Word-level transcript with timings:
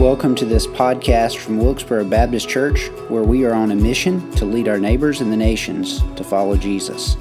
Welcome 0.00 0.34
to 0.36 0.46
this 0.46 0.66
podcast 0.66 1.36
from 1.36 1.58
Wilkesboro 1.58 2.04
Baptist 2.06 2.48
Church, 2.48 2.88
where 3.10 3.22
we 3.22 3.44
are 3.44 3.52
on 3.52 3.70
a 3.70 3.76
mission 3.76 4.30
to 4.36 4.46
lead 4.46 4.66
our 4.66 4.78
neighbors 4.78 5.20
and 5.20 5.30
the 5.30 5.36
nations 5.36 6.00
to 6.16 6.24
follow 6.24 6.56
Jesus. 6.56 7.18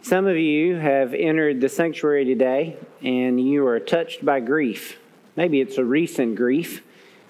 Some 0.00 0.26
of 0.26 0.38
you 0.38 0.76
have 0.76 1.12
entered 1.12 1.60
the 1.60 1.68
sanctuary 1.68 2.24
today 2.24 2.78
and 3.02 3.38
you 3.38 3.66
are 3.66 3.78
touched 3.78 4.24
by 4.24 4.40
grief. 4.40 4.98
Maybe 5.36 5.60
it's 5.60 5.76
a 5.76 5.84
recent 5.84 6.36
grief. 6.36 6.82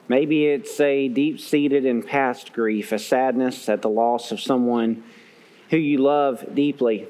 Maybe 0.06 0.46
it's 0.46 0.78
a 0.78 1.08
deep 1.08 1.40
seated 1.40 1.84
and 1.84 2.06
past 2.06 2.52
grief, 2.52 2.92
a 2.92 3.00
sadness 3.00 3.68
at 3.68 3.82
the 3.82 3.90
loss 3.90 4.30
of 4.30 4.40
someone 4.40 5.02
who 5.70 5.76
you 5.76 5.98
love 5.98 6.54
deeply. 6.54 7.08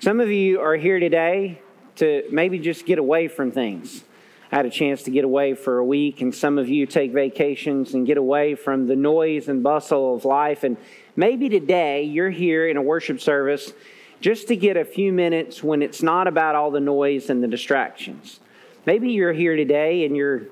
Some 0.00 0.18
of 0.18 0.30
you 0.30 0.62
are 0.62 0.76
here 0.76 0.98
today 0.98 1.60
to 1.96 2.22
maybe 2.32 2.58
just 2.58 2.86
get 2.86 2.98
away 2.98 3.28
from 3.28 3.52
things 3.52 4.02
I 4.50 4.56
had 4.56 4.66
a 4.66 4.70
chance 4.70 5.02
to 5.04 5.10
get 5.10 5.24
away 5.24 5.54
for 5.54 5.78
a 5.78 5.84
week, 5.84 6.20
and 6.20 6.32
some 6.32 6.56
of 6.56 6.68
you 6.68 6.86
take 6.86 7.12
vacations 7.12 7.94
and 7.94 8.06
get 8.06 8.16
away 8.16 8.54
from 8.54 8.86
the 8.86 8.94
noise 8.94 9.48
and 9.48 9.62
bustle 9.62 10.14
of 10.14 10.24
life. 10.24 10.62
And 10.62 10.76
maybe 11.16 11.48
today 11.48 12.04
you're 12.04 12.30
here 12.30 12.68
in 12.68 12.76
a 12.76 12.82
worship 12.82 13.20
service 13.20 13.72
just 14.20 14.48
to 14.48 14.56
get 14.56 14.76
a 14.76 14.84
few 14.84 15.12
minutes 15.12 15.62
when 15.62 15.82
it's 15.82 16.02
not 16.02 16.28
about 16.28 16.54
all 16.54 16.70
the 16.70 16.80
noise 16.80 17.28
and 17.28 17.42
the 17.42 17.48
distractions. 17.48 18.40
Maybe 18.86 19.10
you're 19.10 19.32
here 19.32 19.56
today 19.56 20.04
and 20.04 20.16
you're 20.16 20.42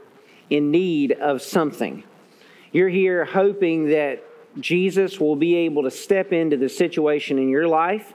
in 0.50 0.72
need 0.72 1.12
of 1.12 1.40
something. 1.40 2.02
You're 2.72 2.88
here 2.88 3.24
hoping 3.24 3.90
that 3.90 4.24
Jesus 4.58 5.20
will 5.20 5.36
be 5.36 5.54
able 5.54 5.84
to 5.84 5.90
step 5.90 6.32
into 6.32 6.56
the 6.56 6.68
situation 6.68 7.38
in 7.38 7.48
your 7.48 7.68
life 7.68 8.12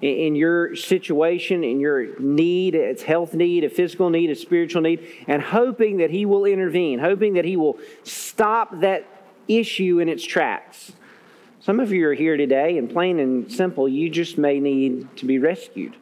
in 0.00 0.34
your 0.34 0.76
situation, 0.76 1.64
in 1.64 1.80
your 1.80 2.18
need, 2.18 2.74
it's 2.74 3.02
health 3.02 3.34
need, 3.34 3.64
a 3.64 3.70
physical 3.70 4.10
need, 4.10 4.30
a 4.30 4.34
spiritual 4.34 4.82
need, 4.82 5.06
and 5.26 5.40
hoping 5.40 5.98
that 5.98 6.10
He 6.10 6.26
will 6.26 6.44
intervene, 6.44 6.98
hoping 6.98 7.34
that 7.34 7.44
He 7.44 7.56
will 7.56 7.78
stop 8.02 8.80
that 8.80 9.06
issue 9.48 10.00
in 10.00 10.08
its 10.08 10.24
tracks. 10.24 10.92
Some 11.60 11.80
of 11.80 11.92
you 11.92 12.08
are 12.08 12.14
here 12.14 12.36
today, 12.36 12.76
and 12.76 12.90
plain 12.90 13.18
and 13.18 13.50
simple, 13.50 13.88
you 13.88 14.10
just 14.10 14.36
may 14.36 14.60
need 14.60 15.16
to 15.16 15.24
be 15.24 15.38
rescued 15.38 15.96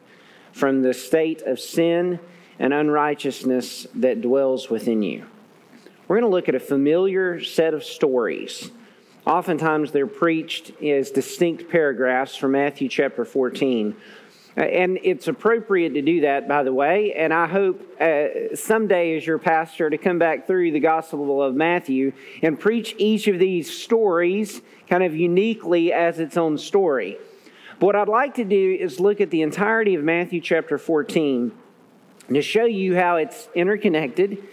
from 0.51 0.81
the 0.81 0.93
state 0.93 1.41
of 1.43 1.59
sin 1.59 2.19
and 2.59 2.73
unrighteousness 2.73 3.87
that 3.95 4.21
dwells 4.21 4.69
within 4.69 5.01
you. 5.01 5.25
We're 6.07 6.19
going 6.19 6.29
to 6.29 6.35
look 6.35 6.49
at 6.49 6.55
a 6.55 6.59
familiar 6.59 7.41
set 7.41 7.73
of 7.73 7.83
stories 7.83 8.71
Oftentimes 9.25 9.91
they're 9.91 10.05
preached 10.05 10.71
as 10.81 11.09
distinct 11.11 11.69
paragraphs 11.69 12.35
from 12.35 12.51
Matthew 12.51 12.89
chapter 12.89 13.23
14. 13.23 13.95
Uh, 14.55 14.61
and 14.61 14.99
it's 15.01 15.27
appropriate 15.27 15.93
to 15.93 16.01
do 16.01 16.21
that, 16.21 16.47
by 16.47 16.61
the 16.61 16.73
way. 16.73 17.13
And 17.13 17.33
I 17.33 17.47
hope 17.47 17.81
uh, 18.01 18.55
someday, 18.55 19.17
as 19.17 19.25
your 19.25 19.39
pastor, 19.39 19.89
to 19.89 19.97
come 19.97 20.19
back 20.19 20.45
through 20.45 20.71
the 20.71 20.79
Gospel 20.79 21.41
of 21.41 21.55
Matthew 21.55 22.11
and 22.41 22.59
preach 22.59 22.95
each 22.97 23.27
of 23.27 23.39
these 23.39 23.75
stories 23.75 24.61
kind 24.89 25.03
of 25.03 25.15
uniquely 25.15 25.93
as 25.93 26.19
its 26.19 26.35
own 26.35 26.57
story. 26.57 27.17
But 27.79 27.85
what 27.87 27.95
I'd 27.95 28.09
like 28.09 28.35
to 28.35 28.45
do 28.45 28.77
is 28.79 28.99
look 28.99 29.21
at 29.21 29.31
the 29.31 29.41
entirety 29.41 29.95
of 29.95 30.03
Matthew 30.03 30.41
chapter 30.41 30.77
14 30.77 31.51
to 32.31 32.41
show 32.41 32.65
you 32.65 32.95
how 32.95 33.15
it's 33.15 33.47
interconnected. 33.55 34.43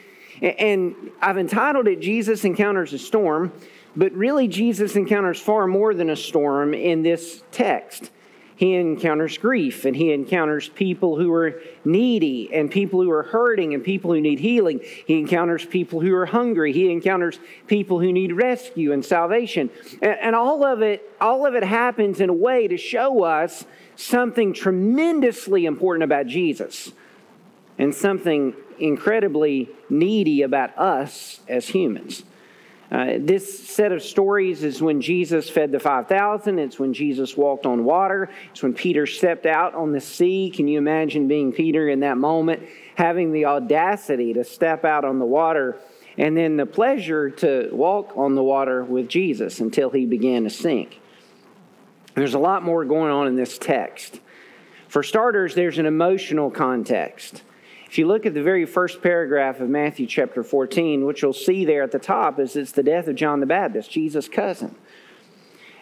And 0.41 0.95
I've 1.21 1.39
entitled 1.39 1.89
it 1.89 2.01
Jesus 2.01 2.45
Encounters 2.45 2.93
a 2.93 2.98
Storm 2.98 3.53
but 3.96 4.12
really, 4.12 4.48
Jesus 4.48 4.96
encounters 4.96 5.41
far 5.41 5.66
more 5.66 5.94
than 5.94 6.10
a 6.10 6.16
storm 6.16 6.74
in 6.74 7.02
this 7.02 7.42
text. 7.50 8.10
He 8.60 8.74
encounters 8.74 9.38
grief 9.38 9.86
and 9.86 9.96
he 9.96 10.12
encounters 10.12 10.69
people 10.69 11.16
who 11.16 11.33
are 11.33 11.62
needy 11.83 12.52
and 12.52 12.70
people 12.70 13.00
who 13.02 13.11
are 13.11 13.22
hurting 13.22 13.72
and 13.72 13.83
people 13.83 14.12
who 14.12 14.20
need 14.20 14.38
healing. 14.38 14.83
He 15.06 15.18
encounters 15.18 15.64
people 15.64 16.00
who 16.00 16.14
are 16.14 16.27
hungry. 16.27 16.74
He 16.74 16.92
encounters 16.92 17.38
people 17.68 18.00
who 18.00 18.12
need 18.12 18.34
rescue 18.34 18.92
and 18.92 19.02
salvation. 19.02 19.70
And, 20.02 20.36
all 20.36 20.62
of 20.62 20.83
it, 20.83 21.11
all 21.22 21.46
of 21.46 21.55
it 21.55 21.64
happens 21.64 22.20
in 22.20 22.28
a 22.28 22.34
way 22.34 22.68
to 22.68 22.77
show 22.77 23.22
us 23.24 23.64
something 23.96 24.52
tremendously 24.52 25.64
important 25.64 26.05
about 26.05 26.27
Jesus 26.27 26.92
and 27.79 27.95
something 27.95 28.55
incredibly 28.79 29.70
needy 29.89 30.42
about 30.42 30.77
us 30.77 31.40
as 31.48 31.68
humans. 31.68 32.24
Uh, 32.90 33.18
this 33.20 33.68
set 33.68 33.92
of 33.92 34.02
stories 34.02 34.64
is 34.64 34.83
when 34.83 35.01
Jesus 35.01 35.48
fed 35.48 35.70
the 35.70 35.78
5,000. 35.78 36.58
It's 36.58 36.78
when 36.78 36.92
Jesus 36.92 37.36
walked 37.36 37.64
on 37.64 37.84
water. 37.84 38.30
It's 38.51 38.62
when 38.62 38.74
Peter 38.74 39.06
stepped 39.06 39.46
out 39.46 39.74
on 39.74 39.92
the 39.92 40.01
sea. 40.01 40.51
Can 40.51 40.67
you 40.67 40.78
imagine 40.78 41.29
being 41.29 41.52
Peter 41.52 41.89
in 41.89 42.00
that 42.00 42.18
moment, 42.18 42.64
having 42.96 43.33
the 43.33 43.46
audacity 43.46 44.33
to 44.33 44.42
step 44.42 44.84
out 44.84 45.05
on 45.05 45.20
the 45.20 45.24
water 45.24 45.79
and 46.18 46.36
then 46.36 46.56
the 46.56 46.67
pleasure 46.67 47.30
to 47.30 47.68
walk 47.73 48.17
on 48.17 48.34
the 48.34 48.42
water 48.42 48.83
with 48.83 49.08
Jesus 49.08 49.61
until 49.61 49.90
he 49.90 50.05
began 50.05 50.42
to 50.42 50.50
sink? 50.50 51.00
There's 52.17 52.34
a 52.34 52.40
lot 52.40 52.64
more 52.64 52.84
going 52.84 53.12
on 53.12 53.29
in 53.29 53.36
this 53.36 53.56
text. 53.56 54.20
For 54.89 55.05
starters, 55.05 55.55
there's 55.55 55.79
an 55.79 55.86
emotional 55.86 56.50
context. 56.50 57.45
If 57.90 57.98
you 57.98 58.06
look 58.06 58.24
at 58.24 58.34
the 58.34 58.42
very 58.42 58.67
first 58.67 59.02
paragraph 59.02 59.58
of 59.58 59.68
Matthew 59.68 60.06
chapter 60.06 60.45
14, 60.45 61.05
what 61.05 61.20
you'll 61.20 61.33
see 61.33 61.64
there 61.64 61.83
at 61.83 61.90
the 61.90 61.98
top 61.98 62.39
is 62.39 62.55
it's 62.55 62.70
the 62.70 62.84
death 62.84 63.08
of 63.08 63.17
John 63.17 63.40
the 63.40 63.46
Baptist, 63.46 63.90
Jesus' 63.90 64.28
cousin. 64.28 64.77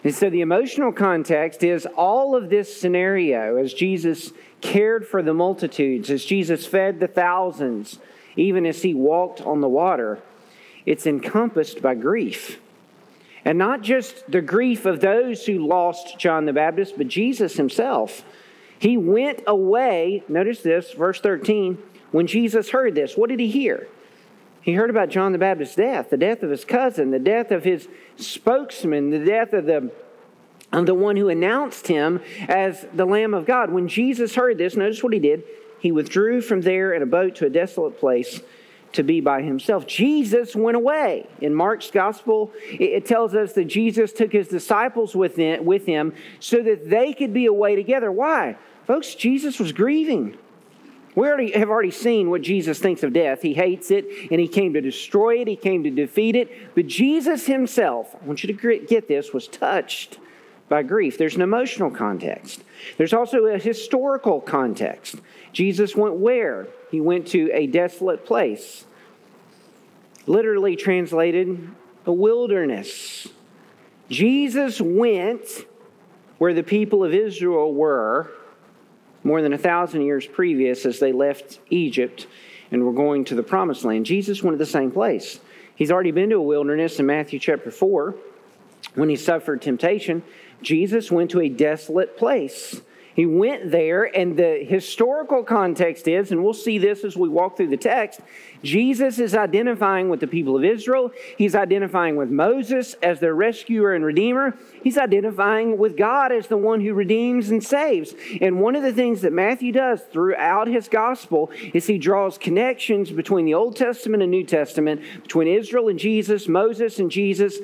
And 0.03 0.15
so 0.15 0.31
the 0.31 0.41
emotional 0.41 0.91
context 0.91 1.63
is 1.63 1.85
all 1.99 2.35
of 2.35 2.49
this 2.49 2.81
scenario 2.81 3.57
as 3.57 3.75
Jesus 3.75 4.33
cared 4.63 5.07
for 5.07 5.23
the 5.23 5.35
multitudes, 5.35 6.09
as 6.09 6.25
Jesus 6.25 6.65
fed 6.65 6.99
the 6.99 7.09
thousands, 7.09 7.99
even 8.37 8.65
as 8.65 8.81
he 8.81 8.95
walked 8.95 9.43
on 9.43 9.61
the 9.61 9.69
water, 9.69 10.19
it's 10.87 11.07
encompassed 11.07 11.83
by 11.83 11.95
grief. 11.95 12.59
And 13.45 13.59
not 13.59 13.83
just 13.83 14.31
the 14.31 14.41
grief 14.41 14.87
of 14.87 15.01
those 15.01 15.45
who 15.45 15.59
lost 15.59 16.19
John 16.19 16.47
the 16.47 16.55
Baptist, 16.55 16.95
but 16.97 17.09
Jesus 17.09 17.59
himself. 17.59 18.25
He 18.79 18.97
went 18.97 19.43
away, 19.47 20.23
notice 20.29 20.63
this, 20.63 20.93
verse 20.93 21.21
13, 21.21 21.79
when 22.11 22.27
Jesus 22.27 22.71
heard 22.71 22.95
this, 22.95 23.17
what 23.17 23.29
did 23.29 23.41
he 23.41 23.49
hear? 23.49 23.89
He 24.63 24.75
heard 24.75 24.91
about 24.91 25.09
John 25.09 25.33
the 25.33 25.39
Baptist's 25.39 25.77
death, 25.77 26.11
the 26.11 26.17
death 26.17 26.43
of 26.43 26.51
his 26.51 26.65
cousin, 26.65 27.11
the 27.11 27.19
death 27.19 27.51
of 27.51 27.65
his 27.65 27.89
spokesman, 28.17 29.11
the 29.11 29.25
death 29.25 29.53
of 29.53 29.67
the, 29.67 29.91
of 30.73 30.87
the 30.87 30.95
one 30.95 31.17
who 31.17 31.29
announced 31.29 31.87
him 31.87 32.21
as 32.49 32.87
the 32.93 33.07
Lamb 33.07 33.35
of 33.35 33.47
God. 33.47 33.71
When 33.71 33.89
Jesus 33.89 34.35
heard 34.35 34.59
this, 34.59 34.77
notice 34.77 35.03
what 35.03 35.13
he 35.13 35.19
did. 35.19 35.45
He 35.81 35.93
withdrew 35.93 36.43
from 36.43 36.61
there 36.63 36.93
in 36.93 37.03
a 37.03 37.07
boat 37.07 37.37
to 37.37 37.47
a 37.47 37.51
desolate 37.51 37.99
place 37.99 38.41
to 38.93 39.03
be 39.03 39.21
by 39.21 39.43
himself. 39.43 39.87
Jesus 39.87 40.57
went 40.57 40.77
away. 40.77 41.27
In 41.41 41.55
Mark's 41.55 41.91
gospel, 41.91 42.53
it 42.71 43.07
tells 43.07 43.35
us 43.35 43.53
that 43.53 43.67
Jesus 43.67 44.13
took 44.13 44.33
his 44.33 44.49
disciples 44.49 45.15
with 45.15 45.37
him 45.37 46.15
so 46.41 46.63
that 46.63 46.91
they 46.91 47.13
could 47.13 47.33
be 47.33 47.47
away 47.47 47.77
together. 47.77 48.11
Why? 48.11 48.57
Folks, 48.87 49.15
Jesus 49.15 49.59
was 49.59 49.73
grieving. 49.73 50.37
We 51.19 51.27
already 51.27 51.51
have 51.59 51.69
already 51.69 51.91
seen 51.91 52.31
what 52.31 52.43
Jesus 52.43 52.79
thinks 52.79 53.03
of 53.03 53.13
death. 53.13 53.43
He 53.43 53.53
hates 53.53 53.91
it 53.91 54.07
and 54.31 54.41
he 54.41 54.47
came 54.47 54.75
to 54.75 54.81
destroy 54.81 55.41
it, 55.41 55.49
he 55.49 55.57
came 55.57 55.83
to 55.83 55.91
defeat 55.91 56.37
it. 56.37 56.77
But 56.77 56.87
Jesus 56.87 57.47
himself, 57.47 58.15
I 58.15 58.25
want 58.25 58.45
you 58.45 58.55
to 58.55 58.79
get 58.87 59.09
this, 59.09 59.33
was 59.33 59.49
touched 59.49 60.21
by 60.69 60.85
grief. 60.85 61.19
There's 61.19 61.35
an 61.35 61.43
emotional 61.43 61.91
context. 61.91 62.63
There's 62.99 63.13
also 63.13 63.47
a 63.47 63.59
historical 63.59 64.41
context. 64.41 65.17
Jesus 65.53 65.97
went 65.97 66.15
where? 66.15 66.69
He 66.93 67.01
went 67.01 67.27
to 67.29 67.51
a 67.53 67.67
desolate 67.67 68.25
place. 68.25 68.87
Literally 70.29 70.77
translated, 70.77 71.69
a 72.07 72.13
wilderness. 72.13 73.27
Jesus 74.09 74.81
went 74.81 75.67
where 76.39 76.55
the 76.55 76.63
people 76.63 77.03
of 77.03 77.13
Israel 77.13 77.75
were 77.75 78.31
more 79.29 79.43
than 79.43 79.53
a 79.53 79.59
thousand 79.59 80.03
years 80.03 80.27
previous 80.27 80.87
as 80.87 80.99
they 80.99 81.13
left 81.13 81.61
Egypt 81.69 82.27
and 82.71 82.83
were 82.85 82.93
going 82.93 83.25
to 83.27 83.35
the 83.35 83.43
promised 83.43 83.85
land. 83.85 84.07
Jesus 84.07 84.43
went 84.43 84.55
to 84.55 84.59
the 84.59 84.71
same 84.71 84.91
place. 84.91 85.39
He's 85.77 85.93
already 85.93 86.11
been 86.11 86.31
to 86.31 86.37
a 86.37 86.43
wilderness 86.43 86.99
in 86.99 87.07
Matthew 87.07 87.39
chapter 87.39 87.71
4 87.71 88.17
when 88.95 89.11
he 89.11 89.17
suffered 89.17 89.61
temptation. 89.61 90.23
Jesus 90.63 91.13
went 91.13 91.31
to 91.33 91.41
a 91.41 91.49
desolate 91.49 92.17
place. 92.17 92.81
He 93.15 93.27
went 93.27 93.71
there, 93.71 94.05
and 94.05 94.37
the 94.37 94.65
historical 94.65 95.43
context 95.45 96.09
is, 96.09 96.31
and 96.33 96.43
we'll 96.43 96.55
see 96.55 96.79
this 96.79 97.05
as 97.05 97.17
we 97.17 97.29
walk 97.29 97.57
through 97.57 97.69
the 97.69 97.77
text, 97.77 98.21
Jesus 98.63 99.19
is 99.19 99.35
identifying 99.35 100.09
with 100.09 100.21
the 100.21 100.27
people 100.27 100.57
of 100.57 100.65
Israel. 100.65 101.13
He's 101.37 101.55
identifying 101.55 102.17
with 102.17 102.31
Moses 102.31 102.95
as 103.03 103.21
their 103.21 103.35
rescuer 103.35 103.95
and 103.95 104.05
redeemer. 104.05 104.57
He's 104.83 104.99
identifying 104.99 105.79
with 105.79 105.97
God 105.97 106.33
as 106.33 106.47
the 106.47 106.57
one 106.57 106.81
who 106.81 106.95
redeems 106.95 107.51
and 107.51 107.63
saves. 107.63 108.15
And 108.41 108.61
one 108.61 108.77
of 108.77 108.83
the 108.83 108.93
things 108.93 109.23
that 109.23 109.33
Matthew 109.33 109.73
does 109.73 110.03
throughout 110.03 110.67
his 110.67 110.89
gospel 110.89 111.51
is 111.73 111.87
he 111.87 111.99
draws 111.99 112.39
connections 112.39 113.11
between 113.11 113.45
the 113.45 113.55
Old 113.55 113.77
Testament 113.77 114.23
and 114.23 114.31
New 114.31 114.45
Testament, 114.45 115.03
between 115.23 115.49
Israel 115.49 115.89
and 115.89 115.99
Jesus, 115.99 116.49
Moses 116.49 116.99
and 116.99 117.11
Jesus, 117.11 117.59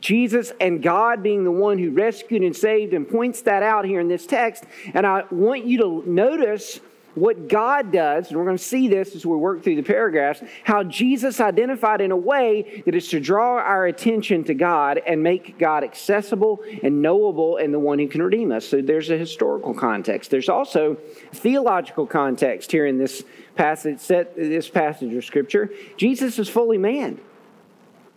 Jesus 0.00 0.52
and 0.60 0.82
God 0.82 1.22
being 1.22 1.44
the 1.44 1.50
one 1.50 1.78
who 1.78 1.90
rescued 1.90 2.42
and 2.42 2.56
saved, 2.56 2.92
and 2.92 3.08
points 3.08 3.42
that 3.42 3.62
out 3.62 3.84
here 3.84 4.00
in 4.00 4.08
this 4.08 4.26
text. 4.26 4.64
And 4.94 5.06
I 5.06 5.24
want 5.30 5.64
you 5.64 5.78
to 5.78 6.10
notice 6.10 6.80
what 7.16 7.48
God 7.48 7.90
does, 7.90 8.28
and 8.28 8.36
we're 8.36 8.44
going 8.44 8.58
to 8.58 8.62
see 8.62 8.88
this 8.88 9.16
as 9.16 9.24
we 9.24 9.34
work 9.36 9.64
through 9.64 9.76
the 9.76 9.82
paragraphs, 9.82 10.42
how 10.64 10.84
Jesus 10.84 11.40
identified 11.40 12.00
in 12.02 12.10
a 12.12 12.16
way 12.16 12.82
that 12.84 12.94
is 12.94 13.08
to 13.08 13.20
draw 13.20 13.56
our 13.56 13.86
attention 13.86 14.44
to 14.44 14.54
God 14.54 15.00
and 15.06 15.22
make 15.22 15.58
God 15.58 15.82
accessible 15.82 16.62
and 16.82 17.00
knowable 17.00 17.56
and 17.56 17.72
the 17.72 17.78
one 17.78 17.98
who 17.98 18.06
can 18.06 18.22
redeem 18.22 18.52
us. 18.52 18.66
So 18.66 18.82
there's 18.82 19.08
a 19.08 19.16
historical 19.16 19.72
context. 19.72 20.30
There's 20.30 20.50
also 20.50 20.98
theological 21.32 22.06
context 22.06 22.70
here 22.70 22.86
in 22.86 22.98
this 22.98 23.24
passage, 23.54 24.00
set 24.00 24.36
this 24.36 24.68
passage 24.68 25.14
of 25.14 25.24
Scripture. 25.24 25.70
Jesus 25.96 26.38
is 26.38 26.50
fully 26.50 26.78
man. 26.78 27.18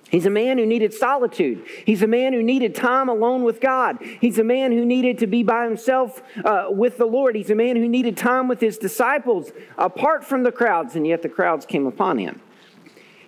He's 0.10 0.26
a 0.26 0.32
man 0.32 0.58
who 0.58 0.66
needed 0.66 0.94
solitude. 0.94 1.66
He's 1.86 2.02
a 2.02 2.08
man 2.08 2.34
who 2.34 2.42
needed 2.42 2.74
time 2.74 3.10
alone 3.10 3.44
with 3.44 3.62
God. 3.62 4.00
He's 4.20 4.40
a 4.40 4.44
man 4.44 4.72
who 4.72 4.84
needed 4.84 5.20
to 5.20 5.28
be 5.28 5.44
by 5.44 5.66
himself 5.66 6.24
uh, 6.44 6.68
with 6.70 6.98
the 6.98 7.06
Lord. 7.06 7.36
He's 7.36 7.52
a 7.52 7.56
man 7.56 7.76
who 7.76 7.88
needed 7.88 8.18
time 8.18 8.48
with 8.48 8.60
his 8.60 8.78
disciples 8.78 9.52
apart 9.78 10.26
from 10.26 10.44
the 10.44 10.52
crowds, 10.52 10.96
and 10.96 11.06
yet 11.06 11.22
the 11.22 11.30
crowds 11.30 11.66
came 11.66 11.86
upon 11.86 12.18
him. 12.18 12.42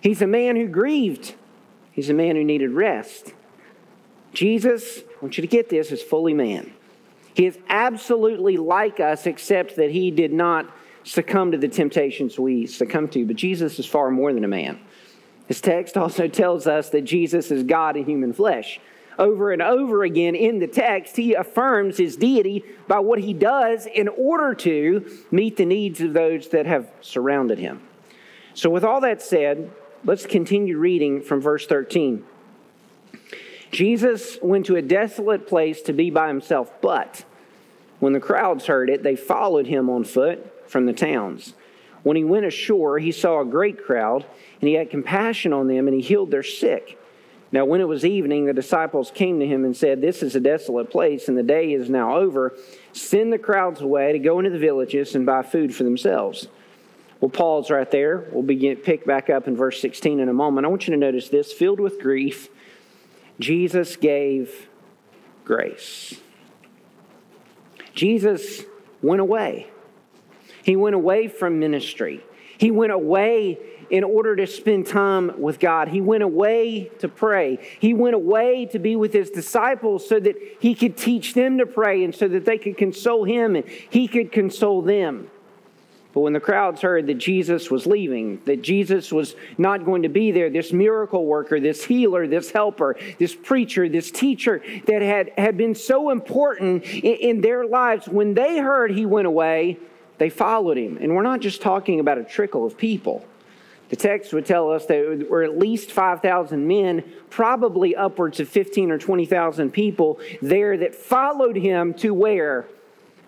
He's 0.00 0.22
a 0.22 0.26
man 0.26 0.56
who 0.56 0.66
grieved. 0.66 1.36
He's 1.92 2.10
a 2.10 2.14
man 2.14 2.34
who 2.34 2.42
needed 2.42 2.72
rest. 2.72 3.32
Jesus, 4.32 4.98
I 4.98 5.02
want 5.20 5.36
you 5.38 5.42
to 5.42 5.48
get 5.48 5.68
this, 5.68 5.92
is 5.92 6.02
fully 6.02 6.34
man. 6.34 6.72
He 7.34 7.46
is 7.46 7.58
absolutely 7.68 8.56
like 8.56 8.98
us, 8.98 9.26
except 9.26 9.76
that 9.76 9.90
he 9.90 10.10
did 10.10 10.32
not 10.32 10.66
succumb 11.04 11.52
to 11.52 11.58
the 11.58 11.68
temptations 11.68 12.38
we 12.38 12.66
succumb 12.66 13.08
to. 13.08 13.24
But 13.24 13.36
Jesus 13.36 13.78
is 13.78 13.86
far 13.86 14.10
more 14.10 14.32
than 14.32 14.44
a 14.44 14.48
man. 14.48 14.80
This 15.48 15.60
text 15.60 15.96
also 15.96 16.28
tells 16.28 16.66
us 16.66 16.90
that 16.90 17.02
Jesus 17.02 17.50
is 17.50 17.62
God 17.64 17.96
in 17.96 18.04
human 18.04 18.32
flesh. 18.32 18.80
Over 19.18 19.52
and 19.52 19.60
over 19.60 20.04
again 20.04 20.34
in 20.34 20.58
the 20.58 20.66
text, 20.66 21.16
he 21.16 21.34
affirms 21.34 21.98
his 21.98 22.16
deity 22.16 22.64
by 22.88 22.98
what 23.00 23.18
he 23.18 23.34
does 23.34 23.86
in 23.86 24.08
order 24.08 24.54
to 24.54 25.24
meet 25.30 25.56
the 25.56 25.66
needs 25.66 26.00
of 26.00 26.14
those 26.14 26.48
that 26.48 26.66
have 26.66 26.90
surrounded 27.02 27.58
him. 27.58 27.82
So, 28.54 28.70
with 28.70 28.84
all 28.84 29.00
that 29.02 29.20
said, 29.20 29.70
let's 30.04 30.26
continue 30.26 30.78
reading 30.78 31.20
from 31.20 31.40
verse 31.40 31.66
13. 31.66 32.24
Jesus 33.70 34.38
went 34.42 34.66
to 34.66 34.76
a 34.76 34.82
desolate 34.82 35.46
place 35.46 35.82
to 35.82 35.92
be 35.92 36.10
by 36.10 36.28
himself, 36.28 36.70
but 36.80 37.24
when 38.00 38.12
the 38.12 38.20
crowds 38.20 38.66
heard 38.66 38.90
it, 38.90 39.02
they 39.02 39.16
followed 39.16 39.66
him 39.66 39.88
on 39.88 40.04
foot 40.04 40.68
from 40.70 40.86
the 40.86 40.92
towns. 40.92 41.54
When 42.02 42.16
he 42.16 42.24
went 42.24 42.46
ashore, 42.46 42.98
he 42.98 43.12
saw 43.12 43.40
a 43.40 43.44
great 43.44 43.84
crowd, 43.84 44.26
and 44.60 44.68
he 44.68 44.74
had 44.74 44.90
compassion 44.90 45.52
on 45.52 45.68
them, 45.68 45.86
and 45.86 45.94
he 45.94 46.02
healed 46.02 46.30
their 46.30 46.42
sick. 46.42 46.98
Now, 47.52 47.66
when 47.66 47.82
it 47.82 47.88
was 47.88 48.04
evening, 48.04 48.46
the 48.46 48.54
disciples 48.54 49.12
came 49.14 49.38
to 49.38 49.46
him 49.46 49.64
and 49.64 49.76
said, 49.76 50.00
This 50.00 50.22
is 50.22 50.34
a 50.34 50.40
desolate 50.40 50.90
place, 50.90 51.28
and 51.28 51.36
the 51.36 51.42
day 51.42 51.72
is 51.72 51.90
now 51.90 52.16
over. 52.16 52.56
Send 52.92 53.32
the 53.32 53.38
crowds 53.38 53.82
away 53.82 54.12
to 54.12 54.18
go 54.18 54.38
into 54.38 54.50
the 54.50 54.58
villages 54.58 55.14
and 55.14 55.26
buy 55.26 55.42
food 55.42 55.74
for 55.74 55.84
themselves. 55.84 56.48
We'll 57.20 57.30
pause 57.30 57.70
right 57.70 57.88
there. 57.90 58.26
We'll 58.32 58.42
begin 58.42 58.76
pick 58.76 59.06
back 59.06 59.30
up 59.30 59.46
in 59.46 59.54
verse 59.54 59.80
16 59.80 60.18
in 60.18 60.28
a 60.28 60.32
moment. 60.32 60.66
I 60.66 60.70
want 60.70 60.88
you 60.88 60.94
to 60.94 60.98
notice 60.98 61.28
this 61.28 61.52
filled 61.52 61.78
with 61.78 62.00
grief, 62.00 62.48
Jesus 63.38 63.96
gave 63.96 64.68
grace. 65.44 66.14
Jesus 67.94 68.62
went 69.02 69.20
away. 69.20 69.68
He 70.62 70.76
went 70.76 70.94
away 70.94 71.28
from 71.28 71.58
ministry. 71.58 72.22
He 72.58 72.70
went 72.70 72.92
away 72.92 73.58
in 73.90 74.04
order 74.04 74.34
to 74.36 74.46
spend 74.46 74.86
time 74.86 75.40
with 75.40 75.58
God. 75.58 75.88
He 75.88 76.00
went 76.00 76.22
away 76.22 76.90
to 77.00 77.08
pray. 77.08 77.58
He 77.78 77.92
went 77.92 78.14
away 78.14 78.66
to 78.66 78.78
be 78.78 78.96
with 78.96 79.12
his 79.12 79.30
disciples 79.30 80.08
so 80.08 80.18
that 80.18 80.36
he 80.60 80.74
could 80.74 80.96
teach 80.96 81.34
them 81.34 81.58
to 81.58 81.66
pray 81.66 82.02
and 82.04 82.14
so 82.14 82.26
that 82.28 82.44
they 82.44 82.56
could 82.56 82.78
console 82.78 83.24
him 83.24 83.56
and 83.56 83.66
he 83.68 84.08
could 84.08 84.32
console 84.32 84.80
them. 84.80 85.28
But 86.14 86.20
when 86.20 86.34
the 86.34 86.40
crowds 86.40 86.82
heard 86.82 87.06
that 87.06 87.14
Jesus 87.14 87.70
was 87.70 87.86
leaving, 87.86 88.40
that 88.44 88.62
Jesus 88.62 89.12
was 89.12 89.34
not 89.56 89.84
going 89.84 90.02
to 90.02 90.08
be 90.08 90.30
there, 90.30 90.50
this 90.50 90.72
miracle 90.72 91.24
worker, 91.24 91.58
this 91.58 91.84
healer, 91.84 92.26
this 92.26 92.50
helper, 92.50 92.96
this 93.18 93.34
preacher, 93.34 93.88
this 93.88 94.10
teacher 94.10 94.62
that 94.86 95.02
had, 95.02 95.32
had 95.38 95.56
been 95.56 95.74
so 95.74 96.10
important 96.10 96.84
in, 96.84 97.14
in 97.14 97.40
their 97.40 97.66
lives, 97.66 98.06
when 98.08 98.34
they 98.34 98.58
heard 98.58 98.90
he 98.90 99.06
went 99.06 99.26
away, 99.26 99.78
they 100.18 100.30
followed 100.30 100.76
him. 100.78 100.98
And 101.00 101.14
we're 101.14 101.22
not 101.22 101.40
just 101.40 101.62
talking 101.62 102.00
about 102.00 102.18
a 102.18 102.24
trickle 102.24 102.64
of 102.66 102.76
people. 102.76 103.24
The 103.88 103.96
text 103.96 104.32
would 104.32 104.46
tell 104.46 104.70
us 104.70 104.86
there 104.86 105.16
were 105.26 105.42
at 105.42 105.58
least 105.58 105.92
5,000 105.92 106.66
men, 106.66 107.04
probably 107.28 107.94
upwards 107.94 108.40
of 108.40 108.48
15 108.48 108.90
or 108.90 108.98
20,000 108.98 109.70
people 109.70 110.18
there 110.40 110.78
that 110.78 110.94
followed 110.94 111.56
him 111.56 111.92
to 111.94 112.14
where? 112.14 112.66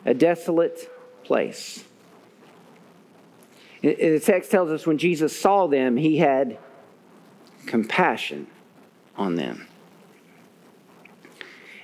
A 0.07 0.15
desolate 0.15 0.91
place. 1.23 1.85
The 3.83 4.21
text 4.21 4.51
tells 4.51 4.71
us 4.71 4.87
when 4.87 4.97
Jesus 4.97 5.39
saw 5.39 5.67
them, 5.67 5.99
he 5.99 6.17
had 6.17 6.57
compassion 7.67 8.47
on 9.17 9.37
them. 9.37 9.67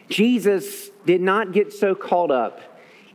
Jesus 0.09 0.89
did 1.05 1.21
not 1.21 1.53
get 1.53 1.73
so 1.73 1.95
caught 1.95 2.31
up 2.31 2.70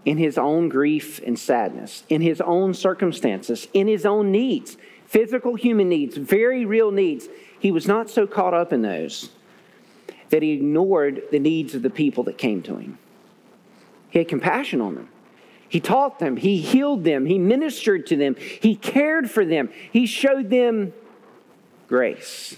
in 0.05 0.17
his 0.17 0.37
own 0.37 0.69
grief 0.69 1.19
and 1.25 1.37
sadness, 1.37 2.03
in 2.07 2.21
his 2.21 2.39
own 2.39 2.73
circumstances, 2.73 3.67
in 3.73 3.87
his 3.87 4.05
own 4.05 4.31
needs, 4.31 4.77
physical 5.05 5.55
human 5.55 5.89
needs, 5.89 6.15
very 6.15 6.63
real 6.63 6.91
needs. 6.91 7.27
He 7.59 7.71
was 7.71 7.87
not 7.87 8.09
so 8.09 8.27
caught 8.27 8.53
up 8.53 8.71
in 8.71 8.83
those 8.83 9.31
that 10.29 10.43
he 10.43 10.51
ignored 10.51 11.23
the 11.31 11.39
needs 11.39 11.75
of 11.75 11.81
the 11.81 11.89
people 11.89 12.23
that 12.23 12.37
came 12.37 12.61
to 12.63 12.77
him. 12.77 12.97
He 14.09 14.19
had 14.19 14.27
compassion 14.27 14.79
on 14.81 14.95
them. 14.95 15.09
He 15.67 15.79
taught 15.79 16.19
them, 16.19 16.37
he 16.37 16.61
healed 16.61 17.03
them, 17.03 17.25
he 17.25 17.39
ministered 17.39 18.05
to 18.07 18.15
them, 18.15 18.35
he 18.37 18.75
cared 18.75 19.29
for 19.29 19.43
them, 19.43 19.71
he 19.91 20.05
showed 20.05 20.49
them 20.49 20.93
grace. 21.87 22.55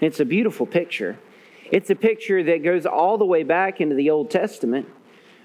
It's 0.00 0.20
a 0.20 0.24
beautiful 0.24 0.66
picture. 0.66 1.18
It's 1.70 1.90
a 1.90 1.94
picture 1.94 2.42
that 2.42 2.62
goes 2.62 2.84
all 2.84 3.18
the 3.18 3.24
way 3.24 3.42
back 3.42 3.80
into 3.80 3.94
the 3.94 4.10
Old 4.10 4.30
Testament. 4.30 4.88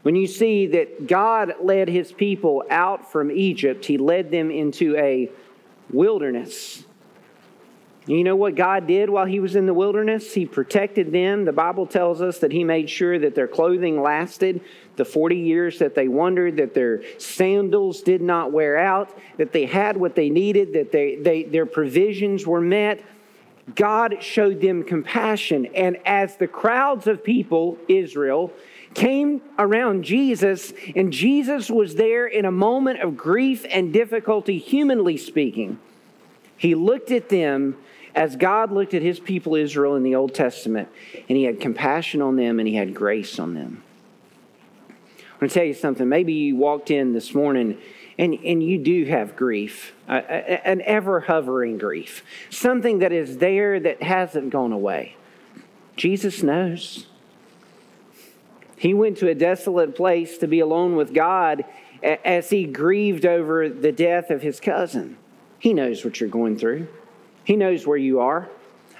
When 0.05 0.15
you 0.15 0.27
see 0.27 0.67
that 0.67 1.07
God 1.07 1.55
led 1.63 1.89
his 1.89 2.11
people 2.11 2.63
out 2.69 3.11
from 3.11 3.31
Egypt, 3.31 3.85
he 3.85 3.97
led 3.97 4.29
them 4.29 4.51
into 4.51 4.95
a 4.97 5.31
wilderness. 5.91 6.83
You 8.05 8.23
know 8.23 8.35
what 8.35 8.53
God 8.53 8.85
did 8.85 9.09
while 9.09 9.25
he 9.25 9.39
was 9.39 9.55
in 9.55 9.65
the 9.65 9.73
wilderness? 9.73 10.31
He 10.31 10.45
protected 10.45 11.11
them. 11.11 11.43
The 11.43 11.51
Bible 11.51 11.87
tells 11.87 12.21
us 12.21 12.37
that 12.37 12.51
he 12.51 12.63
made 12.63 12.87
sure 12.87 13.17
that 13.17 13.33
their 13.33 13.47
clothing 13.47 13.99
lasted 13.99 14.61
the 14.95 15.05
40 15.05 15.37
years 15.37 15.79
that 15.79 15.95
they 15.95 16.07
wandered, 16.07 16.57
that 16.57 16.75
their 16.75 17.01
sandals 17.17 18.01
did 18.01 18.21
not 18.21 18.51
wear 18.51 18.77
out, 18.77 19.09
that 19.37 19.53
they 19.53 19.65
had 19.65 19.97
what 19.97 20.13
they 20.13 20.29
needed, 20.29 20.73
that 20.73 20.91
they, 20.91 21.15
they, 21.15 21.41
their 21.45 21.65
provisions 21.65 22.45
were 22.45 22.61
met. 22.61 23.03
God 23.73 24.17
showed 24.21 24.61
them 24.61 24.83
compassion. 24.83 25.65
And 25.73 25.97
as 26.05 26.35
the 26.35 26.47
crowds 26.47 27.07
of 27.07 27.23
people, 27.23 27.79
Israel, 27.87 28.53
came 28.95 29.41
around 29.59 30.03
Jesus, 30.03 30.73
and 30.95 31.13
Jesus 31.13 31.69
was 31.69 31.95
there 31.95 32.25
in 32.25 32.45
a 32.45 32.51
moment 32.51 33.01
of 33.01 33.15
grief 33.15 33.65
and 33.69 33.93
difficulty, 33.93 34.57
humanly 34.57 35.17
speaking. 35.17 35.79
He 36.57 36.73
looked 36.73 37.11
at 37.11 37.29
them 37.29 37.77
as 38.15 38.37
God 38.37 38.71
looked 38.71 38.93
at 38.93 39.01
his 39.01 39.19
people 39.19 39.55
Israel 39.55 39.95
in 39.95 40.03
the 40.03 40.15
Old 40.15 40.33
Testament, 40.33 40.87
and 41.27 41.37
he 41.37 41.43
had 41.43 41.59
compassion 41.59 42.21
on 42.21 42.37
them 42.37 42.59
and 42.59 42.67
he 42.67 42.75
had 42.75 42.95
grace 42.95 43.37
on 43.37 43.53
them. 43.53 43.83
I'm 45.19 45.39
going 45.41 45.49
to 45.49 45.53
tell 45.53 45.65
you 45.65 45.73
something. 45.73 46.07
Maybe 46.07 46.31
you 46.31 46.55
walked 46.55 46.89
in 46.89 47.11
this 47.11 47.35
morning 47.35 47.77
and, 48.17 48.33
and 48.33 48.63
you 48.63 48.77
do 48.77 49.03
have 49.05 49.35
grief, 49.35 49.93
uh, 50.07 50.13
an 50.13 50.81
ever 50.83 51.19
hovering 51.19 51.77
grief, 51.77 52.23
something 52.49 52.99
that 52.99 53.11
is 53.11 53.39
there 53.39 53.77
that 53.81 54.01
hasn't 54.01 54.49
gone 54.49 54.71
away. 54.71 55.17
Jesus 55.97 56.41
knows. 56.41 57.07
He 58.75 58.93
went 58.93 59.17
to 59.19 59.29
a 59.29 59.35
desolate 59.35 59.95
place 59.95 60.37
to 60.39 60.47
be 60.47 60.59
alone 60.59 60.95
with 60.95 61.13
God 61.13 61.65
as 62.03 62.49
he 62.49 62.65
grieved 62.65 63.25
over 63.25 63.69
the 63.69 63.91
death 63.91 64.29
of 64.29 64.41
his 64.41 64.59
cousin. 64.59 65.17
He 65.59 65.73
knows 65.73 66.03
what 66.03 66.19
you're 66.19 66.29
going 66.29 66.57
through, 66.57 66.87
He 67.43 67.55
knows 67.55 67.87
where 67.87 67.97
you 67.97 68.19
are. 68.19 68.49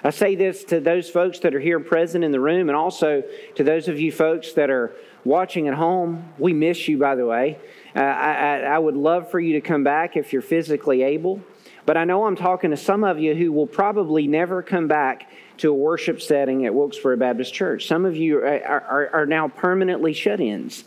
I 0.03 0.12
say 0.12 0.36
this 0.36 0.63
to 0.65 0.79
those 0.79 1.10
folks 1.10 1.39
that 1.39 1.55
are 1.55 1.60
here 1.60 1.79
present 1.79 2.24
in 2.24 2.32
the 2.32 2.39
room 2.39 2.70
and 2.70 2.75
also 2.75 3.24
to 3.55 3.63
those 3.63 3.88
of 3.88 4.00
you 4.00 4.12
folks 4.12 4.53
that 4.53 4.70
are 4.70 4.96
watching 5.24 5.67
at 5.67 5.74
home. 5.74 6.32
We 6.38 6.53
miss 6.53 6.88
you, 6.88 7.00
by 7.00 7.15
the 7.15 7.25
way. 7.25 7.58
Uh, 7.96 8.01
I, 8.01 8.60
I 8.60 8.77
would 8.77 8.96
love 8.96 9.32
for 9.32 9.39
you 9.39 9.53
to 9.53 9.62
come 9.62 9.84
back 9.84 10.15
if 10.15 10.32
you're 10.32 10.44
physically 10.44 11.01
able. 11.01 11.41
But 11.88 11.98
I 11.98 12.03
know 12.03 12.25
I'm 12.25 12.36
talking 12.36 12.70
to 12.70 12.77
some 12.77 13.03
of 13.03 13.20
you 13.20 13.34
who 13.34 13.51
will 13.51 13.65
probably 13.65 14.27
never 14.27 14.62
come 14.62 14.88
back 14.88 15.32
to 15.58 15.70
a 15.70 15.74
worship 15.74 16.22
setting 16.22 16.66
at 16.66 16.74
Wilkesboro 16.74 17.18
Baptist 17.18 17.54
Church. 17.54 17.88
Some 17.88 18.06
of 18.06 18.16
you 18.16 18.40
are, 18.40 18.64
are, 18.64 19.10
are 19.14 19.26
now 19.26 19.48
permanently 19.48 20.14
shut 20.14 20.40
ins. 20.40 20.84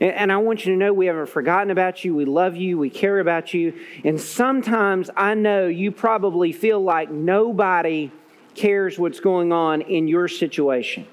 And 0.00 0.32
I 0.32 0.38
want 0.38 0.64
you 0.64 0.72
to 0.72 0.78
know 0.78 0.94
we 0.94 1.06
haven't 1.06 1.28
forgotten 1.28 1.70
about 1.70 2.04
you. 2.04 2.14
We 2.14 2.24
love 2.24 2.56
you. 2.56 2.78
We 2.78 2.88
care 2.88 3.18
about 3.20 3.52
you. 3.52 3.78
And 4.02 4.18
sometimes 4.18 5.10
I 5.14 5.34
know 5.34 5.66
you 5.66 5.92
probably 5.92 6.52
feel 6.52 6.80
like 6.80 7.10
nobody 7.10 8.10
cares 8.54 8.98
what's 8.98 9.20
going 9.20 9.52
on 9.52 9.82
in 9.82 10.08
your 10.08 10.26
situation. 10.26 11.06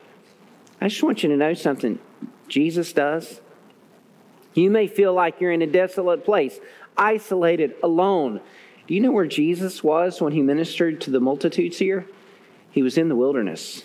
I 0.80 0.88
just 0.88 1.04
want 1.04 1.22
you 1.22 1.30
to 1.30 1.38
know 1.38 1.54
something 1.54 2.00
Jesus 2.48 2.94
does. 2.94 3.42
You 4.54 4.70
may 4.72 4.88
feel 4.88 5.14
like 5.14 5.42
you're 5.42 5.52
in 5.52 5.62
a 5.62 5.68
desolate 5.68 6.24
place, 6.24 6.60
isolated, 6.96 7.76
alone. 7.84 8.40
Do 8.88 8.94
you 8.94 9.02
know 9.02 9.12
where 9.12 9.28
Jesus 9.28 9.84
was 9.84 10.22
when 10.22 10.32
he 10.32 10.42
ministered 10.42 11.02
to 11.02 11.12
the 11.12 11.20
multitudes 11.20 11.78
here? 11.78 12.08
He 12.72 12.82
was 12.82 12.98
in 12.98 13.10
the 13.10 13.16
wilderness. 13.16 13.84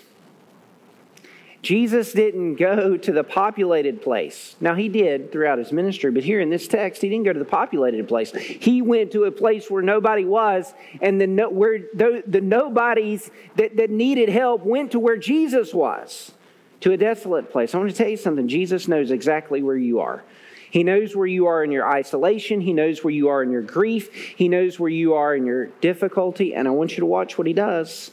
Jesus 1.62 2.12
didn't 2.12 2.57
go 2.57 2.97
to 2.97 3.12
the 3.12 3.23
populated 3.23 4.03
place. 4.03 4.57
Now, 4.61 4.75
he 4.75 4.89
did 4.89 5.31
throughout 5.31 5.59
his 5.59 5.71
ministry, 5.71 6.11
but 6.11 6.25
here 6.25 6.41
in 6.41 6.51
this 6.51 6.67
text, 6.67 7.03
he 7.03 7.09
didn't 7.09 7.25
go 7.25 7.33
to 7.33 7.39
the 7.39 7.45
populated 7.45 8.09
place. 8.09 8.33
He 8.33 8.83
went 8.83 9.12
to 9.12 9.25
a 9.25 9.31
place 9.31 9.71
where 9.71 9.83
nobody 9.83 10.25
was, 10.25 10.75
and 11.01 11.21
the, 11.21 11.29
no, 11.29 11.49
where 11.49 11.79
the, 11.95 12.25
the 12.27 12.41
nobodies 12.41 13.31
that, 13.55 13.77
that 13.77 13.91
needed 13.91 14.29
help 14.29 14.65
went 14.65 14.91
to 14.91 14.99
where 14.99 15.17
Jesus 15.17 15.73
was, 15.73 16.33
to 16.81 16.91
a 16.91 16.97
desolate 16.97 17.53
place. 17.53 17.77
I 17.77 17.79
want 17.79 17.91
to 17.91 17.97
tell 17.97 18.09
you 18.09 18.17
something 18.17 18.49
Jesus 18.49 18.89
knows 18.89 19.12
exactly 19.12 19.62
where 19.62 19.77
you 19.77 20.01
are. 20.01 20.25
He 20.69 20.83
knows 20.83 21.15
where 21.15 21.27
you 21.29 21.47
are 21.47 21.62
in 21.62 21.71
your 21.71 21.87
isolation. 21.87 22.61
He 22.61 22.73
knows 22.73 23.05
where 23.05 23.12
you 23.12 23.29
are 23.29 23.41
in 23.43 23.53
your 23.53 23.62
grief. 23.62 24.12
He 24.12 24.49
knows 24.49 24.81
where 24.81 24.91
you 24.91 25.15
are 25.15 25.37
in 25.37 25.47
your 25.47 25.67
difficulty. 25.67 26.55
And 26.55 26.67
I 26.67 26.73
want 26.73 26.93
you 26.93 27.01
to 27.01 27.07
watch 27.07 27.39
what 27.39 27.47
he 27.47 27.53
does. 27.53 28.11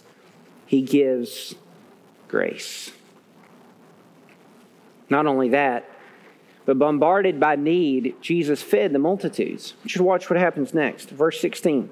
He 0.70 0.84
gives 0.84 1.56
grace. 2.28 2.92
Not 5.10 5.26
only 5.26 5.50
that, 5.50 5.90
but 6.68 6.78
bombarded 6.78 7.40
by 7.40 7.56
need, 7.56 8.22
Jesus 8.22 8.62
fed 8.62 8.94
the 8.94 9.00
multitudes. 9.00 9.74
You 9.84 9.90
should 9.90 10.02
watch 10.02 10.30
what 10.30 10.38
happens 10.38 10.72
next. 10.72 11.10
Verse 11.10 11.42
16. 11.42 11.90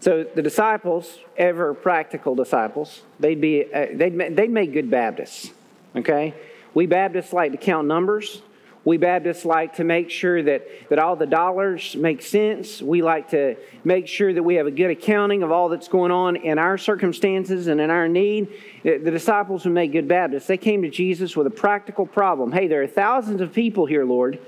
So 0.00 0.24
the 0.24 0.42
disciples, 0.42 1.20
ever 1.38 1.72
practical 1.72 2.34
disciples, 2.34 3.00
they'd 3.18 3.40
be 3.40 3.64
uh, 3.64 3.86
they'd 3.94 4.36
they'd 4.36 4.50
make 4.50 4.74
good 4.74 4.90
Baptists. 4.90 5.52
Okay, 5.96 6.34
we 6.74 6.84
Baptists 6.84 7.32
like 7.32 7.52
to 7.52 7.58
count 7.58 7.88
numbers. 7.88 8.42
We 8.84 8.96
Baptists 8.96 9.44
like 9.44 9.76
to 9.76 9.84
make 9.84 10.10
sure 10.10 10.42
that, 10.42 10.66
that 10.88 10.98
all 10.98 11.14
the 11.14 11.26
dollars 11.26 11.94
make 11.94 12.20
sense. 12.20 12.82
We 12.82 13.00
like 13.00 13.30
to 13.30 13.56
make 13.84 14.08
sure 14.08 14.34
that 14.34 14.42
we 14.42 14.56
have 14.56 14.66
a 14.66 14.72
good 14.72 14.90
accounting 14.90 15.44
of 15.44 15.52
all 15.52 15.68
that's 15.68 15.86
going 15.86 16.10
on 16.10 16.34
in 16.34 16.58
our 16.58 16.76
circumstances 16.76 17.68
and 17.68 17.80
in 17.80 17.90
our 17.90 18.08
need. 18.08 18.48
The 18.82 18.98
disciples 18.98 19.64
would 19.64 19.74
make 19.74 19.92
good 19.92 20.08
Baptists. 20.08 20.48
They 20.48 20.56
came 20.56 20.82
to 20.82 20.90
Jesus 20.90 21.36
with 21.36 21.46
a 21.46 21.50
practical 21.50 22.06
problem. 22.06 22.50
Hey, 22.50 22.66
there 22.66 22.82
are 22.82 22.88
thousands 22.88 23.40
of 23.40 23.52
people 23.52 23.86
here, 23.86 24.04
Lord. 24.04 24.40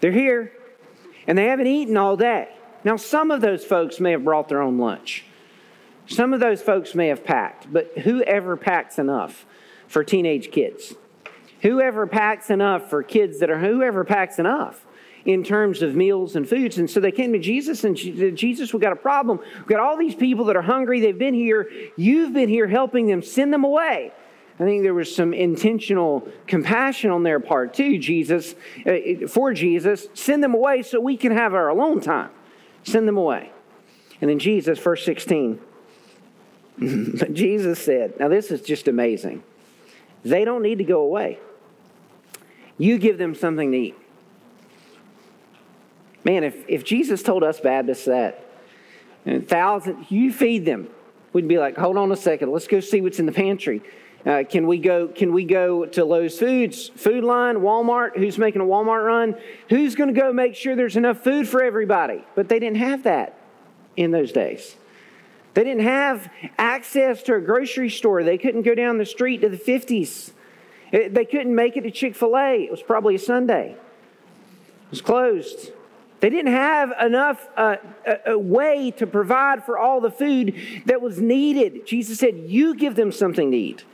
They're 0.00 0.12
here, 0.12 0.52
and 1.26 1.36
they 1.36 1.46
haven't 1.46 1.66
eaten 1.66 1.96
all 1.96 2.16
day. 2.16 2.48
Now, 2.84 2.96
some 2.96 3.32
of 3.32 3.40
those 3.40 3.64
folks 3.64 3.98
may 3.98 4.12
have 4.12 4.24
brought 4.24 4.48
their 4.48 4.62
own 4.62 4.78
lunch. 4.78 5.24
Some 6.06 6.32
of 6.32 6.40
those 6.40 6.60
folks 6.60 6.94
may 6.94 7.08
have 7.08 7.24
packed, 7.24 7.72
but 7.72 7.98
whoever 7.98 8.56
packs 8.56 8.98
enough 8.98 9.46
for 9.86 10.02
teenage 10.04 10.50
kids? 10.50 10.94
Whoever 11.62 12.06
packs 12.06 12.50
enough 12.50 12.90
for 12.90 13.02
kids 13.02 13.38
that 13.40 13.50
are, 13.50 13.58
whoever 13.58 14.04
packs 14.04 14.38
enough 14.38 14.84
in 15.24 15.44
terms 15.44 15.82
of 15.82 15.94
meals 15.94 16.34
and 16.34 16.48
foods. 16.48 16.78
And 16.78 16.90
so 16.90 17.00
they 17.00 17.12
came 17.12 17.32
to 17.32 17.38
Jesus, 17.38 17.84
and 17.84 17.96
Jesus, 17.96 18.74
we 18.74 18.80
got 18.80 18.92
a 18.92 18.96
problem. 18.96 19.38
We've 19.56 19.66
got 19.66 19.80
all 19.80 19.96
these 19.96 20.14
people 20.14 20.46
that 20.46 20.56
are 20.56 20.62
hungry. 20.62 21.00
They've 21.00 21.18
been 21.18 21.34
here. 21.34 21.70
You've 21.96 22.32
been 22.32 22.48
here 22.48 22.66
helping 22.66 23.06
them. 23.06 23.22
Send 23.22 23.52
them 23.52 23.64
away. 23.64 24.12
I 24.58 24.64
think 24.64 24.82
there 24.82 24.94
was 24.94 25.14
some 25.14 25.32
intentional 25.32 26.28
compassion 26.46 27.10
on 27.10 27.22
their 27.22 27.40
part 27.40 27.74
too, 27.74 27.98
Jesus, 27.98 28.54
uh, 28.86 29.26
for 29.26 29.52
Jesus. 29.52 30.08
Send 30.14 30.42
them 30.42 30.54
away 30.54 30.82
so 30.82 31.00
we 31.00 31.16
can 31.16 31.32
have 31.32 31.54
our 31.54 31.68
alone 31.68 32.00
time. 32.00 32.30
Send 32.84 33.08
them 33.08 33.16
away. 33.16 33.50
And 34.20 34.28
then 34.30 34.38
Jesus, 34.38 34.78
verse 34.78 35.04
16. 35.04 35.58
but 36.78 37.32
Jesus 37.32 37.82
said, 37.82 38.18
now 38.20 38.28
this 38.28 38.50
is 38.50 38.60
just 38.60 38.88
amazing. 38.88 39.42
They 40.24 40.44
don't 40.44 40.62
need 40.62 40.78
to 40.78 40.84
go 40.84 41.00
away. 41.00 41.38
You 42.82 42.98
give 42.98 43.16
them 43.16 43.36
something 43.36 43.70
to 43.70 43.78
eat. 43.78 43.96
Man, 46.24 46.42
if, 46.42 46.64
if 46.66 46.82
Jesus 46.82 47.22
told 47.22 47.44
us 47.44 47.60
Baptists 47.60 48.06
that, 48.06 48.44
and 49.24 49.48
thousand, 49.48 50.06
you 50.08 50.32
feed 50.32 50.64
them, 50.64 50.88
we'd 51.32 51.46
be 51.46 51.58
like, 51.58 51.76
hold 51.76 51.96
on 51.96 52.10
a 52.10 52.16
second, 52.16 52.50
let's 52.50 52.66
go 52.66 52.80
see 52.80 53.00
what's 53.00 53.20
in 53.20 53.26
the 53.26 53.30
pantry. 53.30 53.82
Uh, 54.26 54.42
can 54.42 54.66
we 54.66 54.78
go? 54.78 55.06
Can 55.06 55.32
we 55.32 55.44
go 55.44 55.86
to 55.86 56.04
Lowe's 56.04 56.36
Foods, 56.36 56.88
Food 56.88 57.22
Lion, 57.22 57.58
Walmart? 57.58 58.16
Who's 58.16 58.36
making 58.36 58.60
a 58.60 58.64
Walmart 58.64 59.06
run? 59.06 59.36
Who's 59.68 59.94
going 59.94 60.12
to 60.12 60.20
go 60.20 60.32
make 60.32 60.56
sure 60.56 60.74
there's 60.74 60.96
enough 60.96 61.22
food 61.22 61.46
for 61.46 61.62
everybody? 61.62 62.24
But 62.34 62.48
they 62.48 62.58
didn't 62.58 62.78
have 62.78 63.04
that 63.04 63.38
in 63.96 64.10
those 64.10 64.32
days. 64.32 64.74
They 65.54 65.62
didn't 65.62 65.84
have 65.84 66.28
access 66.58 67.22
to 67.24 67.36
a 67.36 67.40
grocery 67.40 67.90
store. 67.90 68.24
They 68.24 68.38
couldn't 68.38 68.62
go 68.62 68.74
down 68.74 68.98
the 68.98 69.06
street 69.06 69.42
to 69.42 69.48
the 69.48 69.56
50s 69.56 70.32
they 70.92 71.24
couldn't 71.24 71.54
make 71.54 71.76
it 71.76 71.82
to 71.82 71.90
Chick 71.90 72.14
fil 72.14 72.36
A. 72.36 72.64
It 72.64 72.70
was 72.70 72.82
probably 72.82 73.16
a 73.16 73.18
Sunday, 73.18 73.70
it 73.72 74.90
was 74.90 75.00
closed. 75.00 75.72
They 76.20 76.30
didn't 76.30 76.52
have 76.52 76.92
enough 77.00 77.48
uh, 77.56 77.78
a, 78.06 78.32
a 78.34 78.38
way 78.38 78.92
to 78.92 79.08
provide 79.08 79.64
for 79.64 79.76
all 79.76 80.00
the 80.00 80.10
food 80.10 80.54
that 80.86 81.02
was 81.02 81.20
needed. 81.20 81.84
Jesus 81.84 82.20
said, 82.20 82.44
You 82.46 82.76
give 82.76 82.94
them 82.94 83.10
something 83.10 83.50
to 83.50 83.56
eat. 83.56 83.84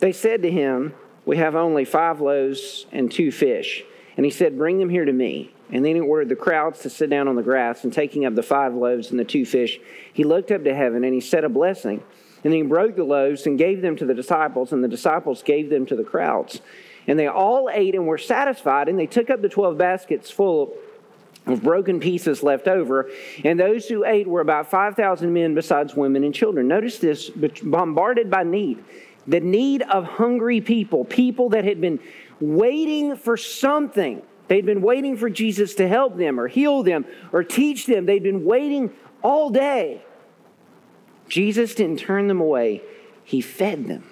They 0.00 0.10
said 0.10 0.42
to 0.42 0.50
him, 0.50 0.94
We 1.24 1.36
have 1.36 1.54
only 1.54 1.84
five 1.84 2.20
loaves 2.20 2.86
and 2.90 3.08
two 3.08 3.30
fish. 3.30 3.84
And 4.16 4.24
he 4.24 4.32
said, 4.32 4.58
Bring 4.58 4.80
them 4.80 4.88
here 4.88 5.04
to 5.04 5.12
me. 5.12 5.54
And 5.70 5.84
then 5.84 5.94
he 5.94 6.00
ordered 6.00 6.28
the 6.28 6.34
crowds 6.34 6.80
to 6.80 6.90
sit 6.90 7.08
down 7.08 7.28
on 7.28 7.36
the 7.36 7.42
grass, 7.42 7.84
and 7.84 7.92
taking 7.92 8.24
up 8.24 8.34
the 8.34 8.42
five 8.42 8.74
loaves 8.74 9.12
and 9.12 9.20
the 9.20 9.24
two 9.24 9.46
fish, 9.46 9.78
he 10.12 10.24
looked 10.24 10.50
up 10.50 10.64
to 10.64 10.74
heaven 10.74 11.04
and 11.04 11.14
he 11.14 11.20
said 11.20 11.44
a 11.44 11.48
blessing. 11.48 12.02
And 12.42 12.52
he 12.52 12.62
broke 12.62 12.96
the 12.96 13.04
loaves 13.04 13.46
and 13.46 13.58
gave 13.58 13.82
them 13.82 13.96
to 13.96 14.06
the 14.06 14.14
disciples, 14.14 14.72
and 14.72 14.82
the 14.82 14.88
disciples 14.88 15.42
gave 15.42 15.70
them 15.70 15.86
to 15.86 15.96
the 15.96 16.04
crowds. 16.04 16.60
And 17.06 17.18
they 17.18 17.26
all 17.26 17.68
ate 17.72 17.94
and 17.94 18.06
were 18.06 18.18
satisfied, 18.18 18.88
and 18.88 18.98
they 18.98 19.06
took 19.06 19.30
up 19.30 19.42
the 19.42 19.48
12 19.48 19.76
baskets 19.76 20.30
full 20.30 20.74
of 21.46 21.62
broken 21.62 22.00
pieces 22.00 22.42
left 22.42 22.68
over. 22.68 23.10
And 23.44 23.58
those 23.58 23.88
who 23.88 24.04
ate 24.04 24.26
were 24.26 24.40
about 24.40 24.70
5,000 24.70 25.32
men, 25.32 25.54
besides 25.54 25.94
women 25.94 26.24
and 26.24 26.34
children. 26.34 26.68
Notice 26.68 26.98
this 26.98 27.30
bombarded 27.30 28.30
by 28.30 28.44
need. 28.44 28.84
The 29.26 29.40
need 29.40 29.82
of 29.82 30.04
hungry 30.04 30.60
people, 30.60 31.04
people 31.04 31.50
that 31.50 31.64
had 31.64 31.80
been 31.80 32.00
waiting 32.40 33.16
for 33.16 33.36
something. 33.36 34.22
They'd 34.48 34.66
been 34.66 34.82
waiting 34.82 35.16
for 35.16 35.30
Jesus 35.30 35.74
to 35.76 35.86
help 35.86 36.16
them 36.16 36.40
or 36.40 36.48
heal 36.48 36.82
them 36.82 37.04
or 37.32 37.44
teach 37.44 37.86
them. 37.86 38.06
They'd 38.06 38.22
been 38.22 38.44
waiting 38.44 38.92
all 39.22 39.50
day. 39.50 40.02
Jesus 41.30 41.74
didn't 41.74 42.00
turn 42.00 42.28
them 42.28 42.40
away, 42.40 42.82
He 43.24 43.40
fed 43.40 43.86
them. 43.86 44.04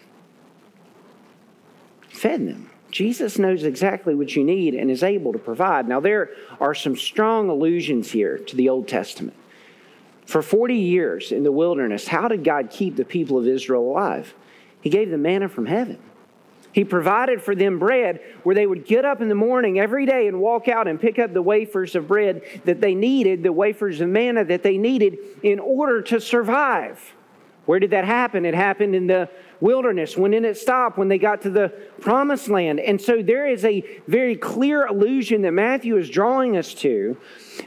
Fed 2.09 2.49
them. 2.49 2.71
Jesus 2.91 3.39
knows 3.39 3.65
exactly 3.65 4.15
what 4.15 4.35
you 4.35 4.43
need 4.43 4.75
and 4.75 4.91
is 4.91 5.03
able 5.03 5.33
to 5.33 5.39
provide. 5.39 5.87
Now, 5.87 6.01
there 6.01 6.31
are 6.59 6.75
some 6.75 6.97
strong 6.97 7.51
allusions 7.51 8.13
here 8.13 8.39
to 8.39 8.57
the 8.57 8.71
Old 8.71 8.89
Testament. 8.89 9.37
For 10.25 10.41
40 10.41 10.75
years 10.75 11.33
in 11.33 11.43
the 11.43 11.53
wilderness, 11.53 12.09
how 12.09 12.29
did 12.29 12.45
God 12.45 12.71
keep 12.71 12.97
the 12.97 13.05
people 13.05 13.39
of 13.39 13.47
Israel 13.47 13.83
alive? 13.83 14.35
He 14.81 14.89
gave 14.89 15.11
them 15.11 15.23
manna 15.23 15.49
from 15.49 15.67
heaven. 15.67 15.99
He 16.79 16.85
provided 16.85 17.43
for 17.43 17.57
them 17.57 17.81
bread 17.81 18.21
where 18.45 18.55
they 18.55 18.65
would 18.65 18.87
get 18.87 19.05
up 19.05 19.21
in 19.21 19.29
the 19.29 19.35
morning 19.35 19.81
every 19.81 20.07
day 20.07 20.29
and 20.29 20.39
walk 20.39 20.69
out 20.69 20.87
and 20.87 21.01
pick 21.01 21.19
up 21.19 21.33
the 21.33 21.43
wafers 21.43 21.97
of 21.97 22.07
bread 22.07 22.41
that 22.67 22.81
they 22.81 22.95
needed, 22.95 23.43
the 23.43 23.53
wafers 23.53 24.01
of 24.01 24.09
manna 24.09 24.45
that 24.45 24.63
they 24.63 24.79
needed 24.79 25.19
in 25.43 25.59
order 25.59 26.01
to 26.03 26.21
survive. 26.21 27.15
Where 27.67 27.81
did 27.81 27.91
that 27.91 28.05
happen? 28.05 28.45
It 28.47 28.55
happened 28.55 28.95
in 28.95 29.09
the 29.09 29.29
wilderness. 29.61 30.17
When 30.17 30.31
did 30.31 30.45
it 30.45 30.57
stop? 30.57 30.97
When 30.97 31.09
they 31.09 31.19
got 31.19 31.43
to 31.43 31.51
the 31.51 31.71
promised 32.01 32.49
land. 32.49 32.79
And 32.79 33.01
so 33.01 33.23
there 33.25 33.49
is 33.49 33.65
a 33.65 33.83
very 34.07 34.37
clear 34.37 34.87
allusion 34.87 35.43
that 35.43 35.53
Matthew 35.53 35.97
is 35.97 36.09
drawing 36.09 36.57
us 36.57 36.75
to 36.75 37.17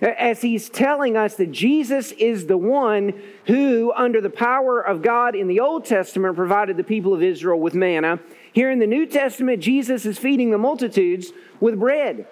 as 0.01 0.41
he's 0.41 0.69
telling 0.69 1.17
us 1.17 1.35
that 1.35 1.51
Jesus 1.51 2.13
is 2.13 2.47
the 2.47 2.57
one 2.57 3.21
who, 3.47 3.91
under 3.91 4.21
the 4.21 4.29
power 4.29 4.79
of 4.79 5.01
God 5.01 5.35
in 5.35 5.47
the 5.47 5.59
Old 5.59 5.83
Testament, 5.83 6.37
provided 6.37 6.77
the 6.77 6.83
people 6.85 7.13
of 7.13 7.21
Israel 7.21 7.59
with 7.59 7.75
manna. 7.75 8.21
Here 8.53 8.69
in 8.69 8.79
the 8.79 8.87
New 8.87 9.05
Testament, 9.05 9.61
Jesus 9.61 10.05
is 10.05 10.17
feeding 10.17 10.51
the 10.51 10.57
multitudes 10.57 11.31
with 11.59 11.79
bread. 11.79 12.27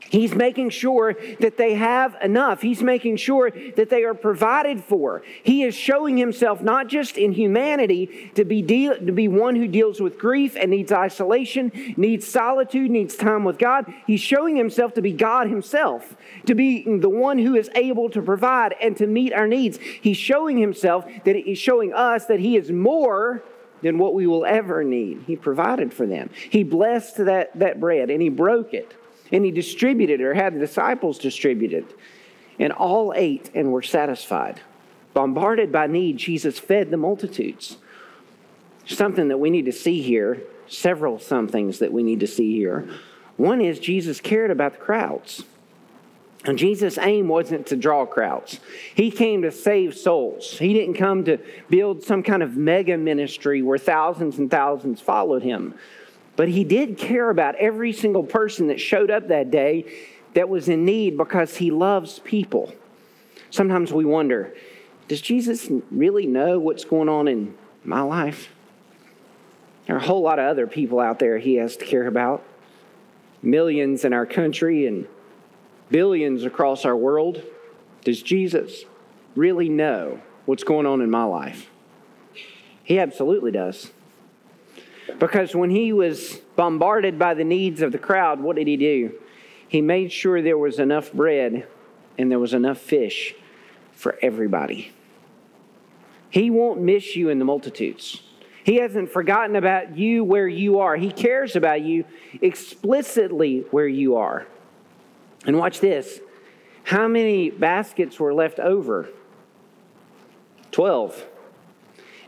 He's 0.00 0.34
making 0.34 0.70
sure 0.70 1.16
that 1.40 1.58
they 1.58 1.74
have 1.74 2.16
enough. 2.22 2.62
He's 2.62 2.82
making 2.82 3.16
sure 3.16 3.50
that 3.50 3.90
they 3.90 4.04
are 4.04 4.14
provided 4.14 4.82
for. 4.82 5.22
He 5.42 5.64
is 5.64 5.74
showing 5.74 6.16
himself 6.16 6.62
not 6.62 6.88
just 6.88 7.18
in 7.18 7.32
humanity 7.32 8.30
to 8.34 8.44
be, 8.44 8.62
deal, 8.62 8.96
to 8.96 9.12
be 9.12 9.28
one 9.28 9.56
who 9.56 9.68
deals 9.68 10.00
with 10.00 10.18
grief 10.18 10.56
and 10.56 10.70
needs 10.70 10.92
isolation, 10.92 11.94
needs 11.96 12.26
solitude, 12.26 12.90
needs 12.90 13.16
time 13.16 13.44
with 13.44 13.58
God. 13.58 13.92
He's 14.06 14.20
showing 14.20 14.56
himself 14.56 14.94
to 14.94 15.02
be 15.02 15.12
God 15.12 15.48
himself, 15.48 16.16
to 16.46 16.54
be 16.54 16.84
the 16.84 17.10
one 17.10 17.38
who 17.38 17.54
is 17.54 17.68
able 17.74 18.08
to 18.10 18.22
provide 18.22 18.74
and 18.80 18.96
to 18.96 19.06
meet 19.06 19.32
our 19.32 19.46
needs. 19.46 19.78
He's 19.78 20.16
showing 20.16 20.58
himself 20.58 21.04
that 21.24 21.36
he's 21.36 21.58
showing 21.58 21.92
us 21.92 22.26
that 22.26 22.40
he 22.40 22.56
is 22.56 22.70
more 22.70 23.42
than 23.82 23.98
what 23.98 24.14
we 24.14 24.26
will 24.26 24.44
ever 24.44 24.84
need. 24.84 25.24
He 25.26 25.36
provided 25.36 25.92
for 25.92 26.06
them. 26.06 26.30
He 26.50 26.64
blessed 26.64 27.18
that, 27.24 27.56
that 27.58 27.80
bread 27.80 28.10
and 28.10 28.20
he 28.20 28.28
broke 28.28 28.74
it 28.74 28.94
and 29.32 29.44
he 29.44 29.50
distributed 29.50 30.20
it 30.20 30.24
or 30.24 30.34
had 30.34 30.54
the 30.54 30.58
disciples 30.58 31.18
distribute 31.18 31.72
it. 31.72 31.96
And 32.58 32.72
all 32.72 33.12
ate 33.14 33.50
and 33.54 33.72
were 33.72 33.82
satisfied. 33.82 34.60
Bombarded 35.14 35.70
by 35.70 35.86
need, 35.86 36.16
Jesus 36.16 36.58
fed 36.58 36.90
the 36.90 36.96
multitudes. 36.96 37.76
Something 38.84 39.28
that 39.28 39.38
we 39.38 39.50
need 39.50 39.66
to 39.66 39.72
see 39.72 40.02
here, 40.02 40.42
several 40.66 41.18
somethings 41.18 41.78
that 41.78 41.92
we 41.92 42.02
need 42.02 42.20
to 42.20 42.26
see 42.26 42.56
here. 42.56 42.88
One 43.36 43.60
is 43.60 43.78
Jesus 43.78 44.20
cared 44.20 44.50
about 44.50 44.72
the 44.72 44.78
crowds. 44.78 45.44
And 46.44 46.56
Jesus' 46.56 46.98
aim 46.98 47.28
wasn't 47.28 47.66
to 47.66 47.76
draw 47.76 48.06
crowds. 48.06 48.60
He 48.94 49.10
came 49.10 49.42
to 49.42 49.50
save 49.50 49.96
souls. 49.96 50.58
He 50.58 50.72
didn't 50.72 50.94
come 50.94 51.24
to 51.24 51.38
build 51.68 52.04
some 52.04 52.22
kind 52.22 52.42
of 52.42 52.56
mega 52.56 52.96
ministry 52.96 53.60
where 53.60 53.78
thousands 53.78 54.38
and 54.38 54.50
thousands 54.50 55.00
followed 55.00 55.42
him. 55.42 55.74
But 56.36 56.48
he 56.48 56.62
did 56.62 56.96
care 56.96 57.30
about 57.30 57.56
every 57.56 57.92
single 57.92 58.22
person 58.22 58.68
that 58.68 58.80
showed 58.80 59.10
up 59.10 59.28
that 59.28 59.50
day 59.50 59.84
that 60.34 60.48
was 60.48 60.68
in 60.68 60.84
need 60.84 61.16
because 61.16 61.56
he 61.56 61.72
loves 61.72 62.20
people. 62.20 62.72
Sometimes 63.50 63.92
we 63.92 64.04
wonder 64.04 64.54
does 65.08 65.20
Jesus 65.22 65.68
really 65.90 66.26
know 66.26 66.58
what's 66.58 66.84
going 66.84 67.08
on 67.08 67.28
in 67.28 67.56
my 67.82 68.02
life? 68.02 68.50
There 69.86 69.96
are 69.96 69.98
a 69.98 70.04
whole 70.04 70.20
lot 70.20 70.38
of 70.38 70.44
other 70.44 70.66
people 70.66 71.00
out 71.00 71.18
there 71.18 71.38
he 71.38 71.54
has 71.54 71.78
to 71.78 71.86
care 71.86 72.06
about. 72.06 72.44
Millions 73.42 74.04
in 74.04 74.12
our 74.12 74.26
country 74.26 74.86
and 74.86 75.06
billions 75.90 76.44
across 76.44 76.84
our 76.84 76.96
world. 76.96 77.42
Does 78.04 78.22
Jesus 78.22 78.84
really 79.34 79.68
know 79.68 80.20
what's 80.46 80.64
going 80.64 80.86
on 80.86 81.00
in 81.00 81.10
my 81.10 81.24
life? 81.24 81.70
He 82.82 82.98
absolutely 82.98 83.50
does. 83.50 83.92
Because 85.18 85.54
when 85.54 85.70
he 85.70 85.92
was 85.92 86.40
bombarded 86.56 87.18
by 87.18 87.34
the 87.34 87.44
needs 87.44 87.82
of 87.82 87.92
the 87.92 87.98
crowd, 87.98 88.40
what 88.40 88.56
did 88.56 88.66
he 88.66 88.76
do? 88.76 89.12
He 89.66 89.80
made 89.80 90.12
sure 90.12 90.40
there 90.40 90.58
was 90.58 90.78
enough 90.78 91.12
bread 91.12 91.66
and 92.16 92.30
there 92.30 92.38
was 92.38 92.54
enough 92.54 92.78
fish 92.78 93.34
for 93.92 94.18
everybody. 94.22 94.92
He 96.30 96.50
won't 96.50 96.80
miss 96.80 97.16
you 97.16 97.28
in 97.30 97.38
the 97.38 97.44
multitudes. 97.44 98.22
He 98.64 98.76
hasn't 98.76 99.10
forgotten 99.10 99.56
about 99.56 99.96
you 99.96 100.24
where 100.24 100.48
you 100.48 100.80
are. 100.80 100.96
He 100.96 101.10
cares 101.10 101.56
about 101.56 101.80
you 101.80 102.04
explicitly 102.42 103.64
where 103.70 103.88
you 103.88 104.16
are. 104.16 104.46
And 105.46 105.58
watch 105.58 105.80
this. 105.80 106.20
How 106.84 107.06
many 107.08 107.50
baskets 107.50 108.18
were 108.18 108.34
left 108.34 108.58
over? 108.58 109.08
Twelve. 110.70 111.26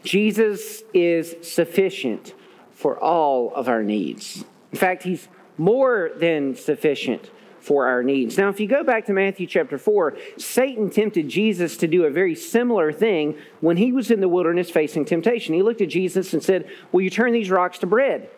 Jesus 0.02 0.82
is 0.94 1.36
sufficient 1.42 2.34
for 2.72 2.98
all 2.98 3.54
of 3.54 3.68
our 3.68 3.82
needs. 3.82 4.44
In 4.72 4.78
fact, 4.78 5.02
He's 5.02 5.28
more 5.58 6.10
than 6.16 6.54
sufficient 6.54 7.30
for 7.60 7.86
our 7.86 8.02
needs. 8.02 8.38
Now, 8.38 8.48
if 8.48 8.58
you 8.58 8.66
go 8.66 8.82
back 8.82 9.04
to 9.06 9.12
Matthew 9.12 9.46
chapter 9.46 9.76
4, 9.76 10.16
Satan 10.38 10.88
tempted 10.88 11.28
Jesus 11.28 11.76
to 11.76 11.86
do 11.86 12.04
a 12.04 12.10
very 12.10 12.34
similar 12.34 12.90
thing 12.90 13.36
when 13.60 13.76
he 13.76 13.92
was 13.92 14.10
in 14.10 14.20
the 14.20 14.28
wilderness 14.28 14.70
facing 14.70 15.04
temptation. 15.04 15.54
He 15.54 15.62
looked 15.62 15.82
at 15.82 15.90
Jesus 15.90 16.32
and 16.32 16.42
said, 16.42 16.68
Will 16.90 17.02
you 17.02 17.10
turn 17.10 17.32
these 17.32 17.50
rocks 17.50 17.78
to 17.80 17.86
bread? 17.86 18.30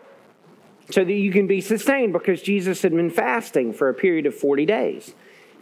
So 0.92 1.04
that 1.04 1.12
you 1.12 1.32
can 1.32 1.46
be 1.46 1.60
sustained 1.60 2.12
because 2.12 2.42
Jesus 2.42 2.82
had 2.82 2.92
been 2.92 3.10
fasting 3.10 3.72
for 3.72 3.88
a 3.88 3.94
period 3.94 4.26
of 4.26 4.34
40 4.34 4.66
days. 4.66 5.14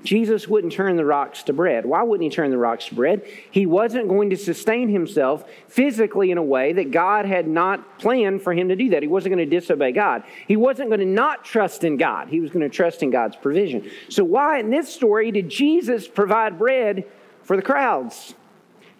Jesus 0.02 0.48
wouldn't 0.48 0.72
turn 0.72 0.96
the 0.96 1.04
rocks 1.04 1.42
to 1.44 1.52
bread. 1.52 1.84
Why 1.84 2.02
wouldn't 2.02 2.24
he 2.24 2.34
turn 2.34 2.50
the 2.50 2.58
rocks 2.58 2.86
to 2.86 2.94
bread? 2.94 3.22
He 3.50 3.66
wasn't 3.66 4.08
going 4.08 4.30
to 4.30 4.36
sustain 4.36 4.88
himself 4.88 5.44
physically 5.68 6.30
in 6.30 6.38
a 6.38 6.42
way 6.42 6.72
that 6.72 6.90
God 6.90 7.26
had 7.26 7.46
not 7.46 7.98
planned 7.98 8.42
for 8.42 8.52
him 8.52 8.68
to 8.68 8.76
do 8.76 8.90
that. 8.90 9.02
He 9.02 9.08
wasn't 9.08 9.34
going 9.34 9.48
to 9.48 9.56
disobey 9.58 9.92
God. 9.92 10.24
He 10.48 10.56
wasn't 10.56 10.88
going 10.88 11.00
to 11.00 11.06
not 11.06 11.44
trust 11.44 11.84
in 11.84 11.96
God. 11.96 12.28
He 12.28 12.40
was 12.40 12.50
going 12.50 12.62
to 12.62 12.74
trust 12.74 13.02
in 13.02 13.10
God's 13.10 13.36
provision. 13.36 13.90
So, 14.08 14.24
why 14.24 14.58
in 14.58 14.70
this 14.70 14.92
story 14.92 15.30
did 15.30 15.48
Jesus 15.48 16.08
provide 16.08 16.58
bread 16.58 17.04
for 17.42 17.56
the 17.56 17.62
crowds? 17.62 18.34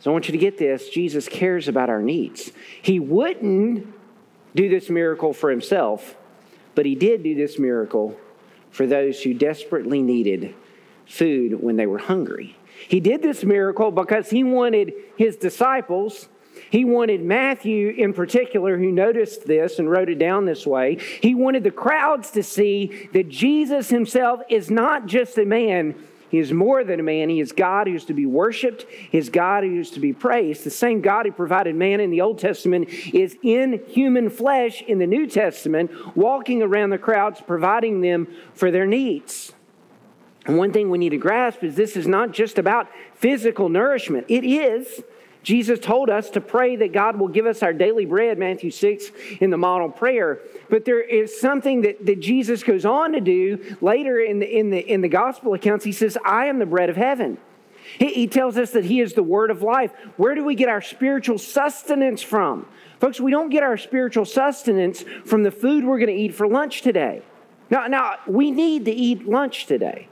So, 0.01 0.11
I 0.11 0.13
want 0.13 0.29
you 0.29 0.33
to 0.33 0.39
get 0.39 0.59
this 0.59 0.89
Jesus 0.91 1.29
cares 1.29 1.67
about 1.67 1.89
our 1.89 2.03
needs. 2.03 2.53
He 2.83 3.01
wouldn't 3.01 3.87
do 4.55 4.69
this 4.69 4.91
miracle 4.91 5.33
for 5.33 5.51
himself, 5.51 6.17
but 6.81 6.87
he 6.87 6.95
did 6.95 7.23
do 7.23 7.35
this 7.35 7.59
miracle 7.59 8.19
for 8.71 8.87
those 8.87 9.23
who 9.23 9.35
desperately 9.35 10.01
needed 10.01 10.55
food 11.05 11.63
when 11.63 11.77
they 11.77 11.85
were 11.85 11.99
hungry. 11.99 12.57
He 12.89 13.01
did 13.01 13.21
this 13.21 13.45
miracle 13.45 13.91
because 13.91 14.31
he 14.31 14.45
wanted 14.45 14.95
his 15.19 15.37
disciples, 15.37 16.31
he 16.71 16.87
wanted 16.87 17.23
Matthew 17.23 17.91
in 17.91 18.15
particular, 18.15 18.79
who 18.79 18.91
noticed 18.91 19.47
this 19.47 19.79
and 19.79 19.91
wrote 19.91 20.09
it 20.09 20.19
down 20.19 20.47
this 20.47 20.67
way. 20.67 20.97
He 21.21 21.35
wanted 21.35 21.65
the 21.65 21.71
crowds 21.71 22.31
to 22.31 22.43
see 22.43 23.11
that 23.13 23.29
Jesus 23.29 23.91
himself 23.91 24.41
is 24.49 24.71
not 24.71 25.05
just 25.05 25.37
a 25.37 25.45
man, 25.45 25.95
he 26.31 26.39
is 26.39 26.53
more 26.53 26.85
than 26.85 27.01
a 27.01 27.03
man. 27.03 27.29
He 27.29 27.41
is 27.41 27.51
God 27.51 27.89
who 27.89 27.95
is 27.95 28.05
to 28.05 28.15
be 28.15 28.25
worshiped. 28.25 28.87
He 28.89 29.19
is 29.19 29.29
God 29.29 29.65
who 29.65 29.81
is 29.81 29.91
to 29.91 30.01
be 30.01 30.13
praised. 30.13 30.63
The 30.63 30.71
same 30.71 31.01
God 31.01 31.27
who 31.27 31.33
provided 31.33 31.75
man 31.75 31.99
in 31.99 32.11
the 32.11 32.21
Old 32.21 32.39
Testament 32.39 32.89
is 33.13 33.37
in 33.43 33.83
human 33.89 34.31
flesh 34.31 34.81
in 34.83 34.99
the 34.99 35.09
New 35.09 35.27
Testament, 35.27 35.91
walking 36.17 36.63
around 36.63 36.91
the 36.91 36.99
crowds, 36.99 37.41
providing 37.45 38.01
them 38.01 38.29
for 38.55 38.71
their 38.71 38.87
needs. 38.87 39.53
And 40.47 40.57
one 40.57 40.73
thing 40.73 40.89
we 40.89 40.99
need 40.99 41.11
to 41.11 41.19
grasp 41.19 41.65
is 41.65 41.75
this 41.75 41.97
is 41.97 42.07
not 42.07 42.31
just 42.31 42.59
about 42.59 42.89
physical 43.15 43.69
nourishment. 43.69 44.27
It 44.29 44.45
is. 44.45 45.03
Jesus 45.43 45.79
told 45.79 46.11
us 46.11 46.31
to 46.31 46.41
pray 46.41 46.77
that 46.77 46.93
God 46.93 47.19
will 47.19 47.29
give 47.29 47.47
us 47.47 47.63
our 47.63 47.73
daily 47.73 48.05
bread, 48.05 48.39
Matthew 48.39 48.71
6, 48.71 49.11
in 49.41 49.51
the 49.51 49.57
model 49.57 49.89
prayer. 49.89 50.41
But 50.69 50.85
there 50.85 51.01
is 51.01 51.41
something 51.41 51.83
that, 51.83 52.05
that 52.05 52.21
Jesus 52.21 52.63
goes 52.63 52.85
on 52.85 53.13
to 53.13 53.21
do 53.21 53.77
later 53.81 54.21
in 54.21 54.39
the, 54.39 54.59
in, 54.59 54.71
the, 54.71 54.79
in 54.79 55.01
the 55.01 55.09
gospel 55.09 55.55
accounts. 55.55 55.85
He 55.85 55.93
says, 55.93 56.19
I 56.25 56.47
am 56.47 56.59
the 56.59 56.67
bread 56.67 56.91
of 56.91 56.97
heaven. 56.97 57.39
He, 57.99 58.13
he 58.13 58.27
tells 58.27 58.59
us 58.59 58.73
that 58.73 58.85
He 58.85 59.01
is 59.01 59.15
the 59.15 59.23
word 59.23 59.51
of 59.51 59.63
life. 59.63 59.93
Where 60.17 60.35
do 60.35 60.45
we 60.45 60.55
get 60.55 60.69
our 60.69 60.83
spiritual 60.83 61.39
sustenance 61.39 62.23
from? 62.23 62.67
Folks, 63.01 63.19
we 63.19 63.31
don't 63.31 63.49
get 63.49 63.63
our 63.63 63.79
spiritual 63.79 64.27
sustenance 64.27 65.05
from 65.25 65.43
the 65.43 65.51
food 65.51 65.85
we're 65.85 65.99
going 65.99 66.15
to 66.15 66.23
eat 66.23 66.35
for 66.35 66.47
lunch 66.47 66.83
today. 66.83 67.23
Now, 67.71 67.87
now, 67.87 68.17
we 68.27 68.51
need 68.51 68.85
to 68.85 68.91
eat 68.91 69.27
lunch 69.27 69.67
today. 69.67 70.09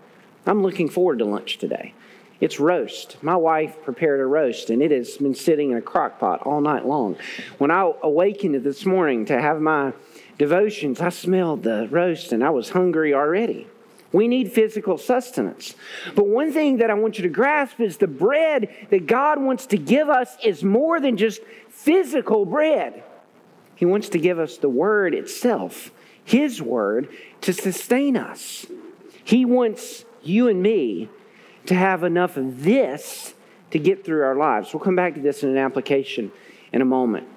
I'm 0.47 0.63
looking 0.63 0.89
forward 0.89 1.19
to 1.19 1.27
lunch 1.27 1.59
today. 1.59 1.93
It's 2.41 2.61
roast. 2.61 3.17
My 3.23 3.35
wife 3.37 3.83
prepared 3.83 4.21
a 4.21 4.27
roast, 4.27 4.71
and 4.71 4.81
it 4.81 4.93
has 4.93 5.17
been 5.17 5.35
sitting 5.35 5.73
in 5.73 5.77
a 5.77 5.83
crock 5.83 6.21
pot 6.21 6.43
all 6.43 6.61
night 6.61 6.87
long. 6.87 7.17
When 7.59 7.71
I 7.73 7.93
awakened 8.03 8.63
this 8.63 8.87
morning 8.87 9.27
to 9.27 9.41
have 9.41 9.61
my 9.61 9.93
devotions, 10.39 11.01
I 11.01 11.09
smelled 11.09 11.65
the 11.65 11.89
roast 11.91 12.33
and 12.33 12.45
I 12.45 12.51
was 12.51 12.71
hungry 12.71 13.13
already. 13.13 13.67
We 14.13 14.29
need 14.29 14.53
physical 14.53 14.97
sustenance. 14.97 15.75
But 16.15 16.29
one 16.29 16.53
thing 16.53 16.79
that 16.79 16.91
I 16.91 16.95
want 16.95 17.19
you 17.19 17.23
to 17.25 17.29
grasp 17.29 17.81
is 17.81 17.99
the 17.99 18.07
bread 18.07 18.75
that 18.91 19.07
God 19.07 19.43
wants 19.43 19.67
to 19.67 19.77
give 19.77 20.09
us 20.09 20.37
is 20.43 20.65
more 20.65 21.01
than 21.01 21.17
just 21.17 21.43
physical 21.69 22.47
bread. 22.47 23.03
He 23.75 23.85
wants 23.85 24.09
to 24.11 24.19
give 24.19 24.39
us 24.39 24.57
the 24.57 24.69
word 24.69 25.15
itself, 25.15 25.91
His 26.25 26.63
word, 26.63 27.09
to 27.43 27.53
sustain 27.53 28.17
us. 28.17 28.67
He 29.25 29.45
wants 29.45 30.05
you 30.23 30.49
and 30.49 30.63
me, 30.63 31.11
to 31.69 31.75
have 31.75 32.03
enough 32.03 32.37
of 32.37 32.65
this 32.65 33.35
to 33.71 33.79
get 33.79 34.05
through 34.05 34.23
our 34.23 34.35
lives. 34.35 34.73
We'll 34.73 34.83
come 34.83 34.97
back 34.97 35.15
to 35.15 35.21
this 35.21 35.43
in 35.43 35.51
an 35.51 35.59
application 35.59 36.33
in 36.73 36.81
a 36.81 36.87
moment. 36.87 37.29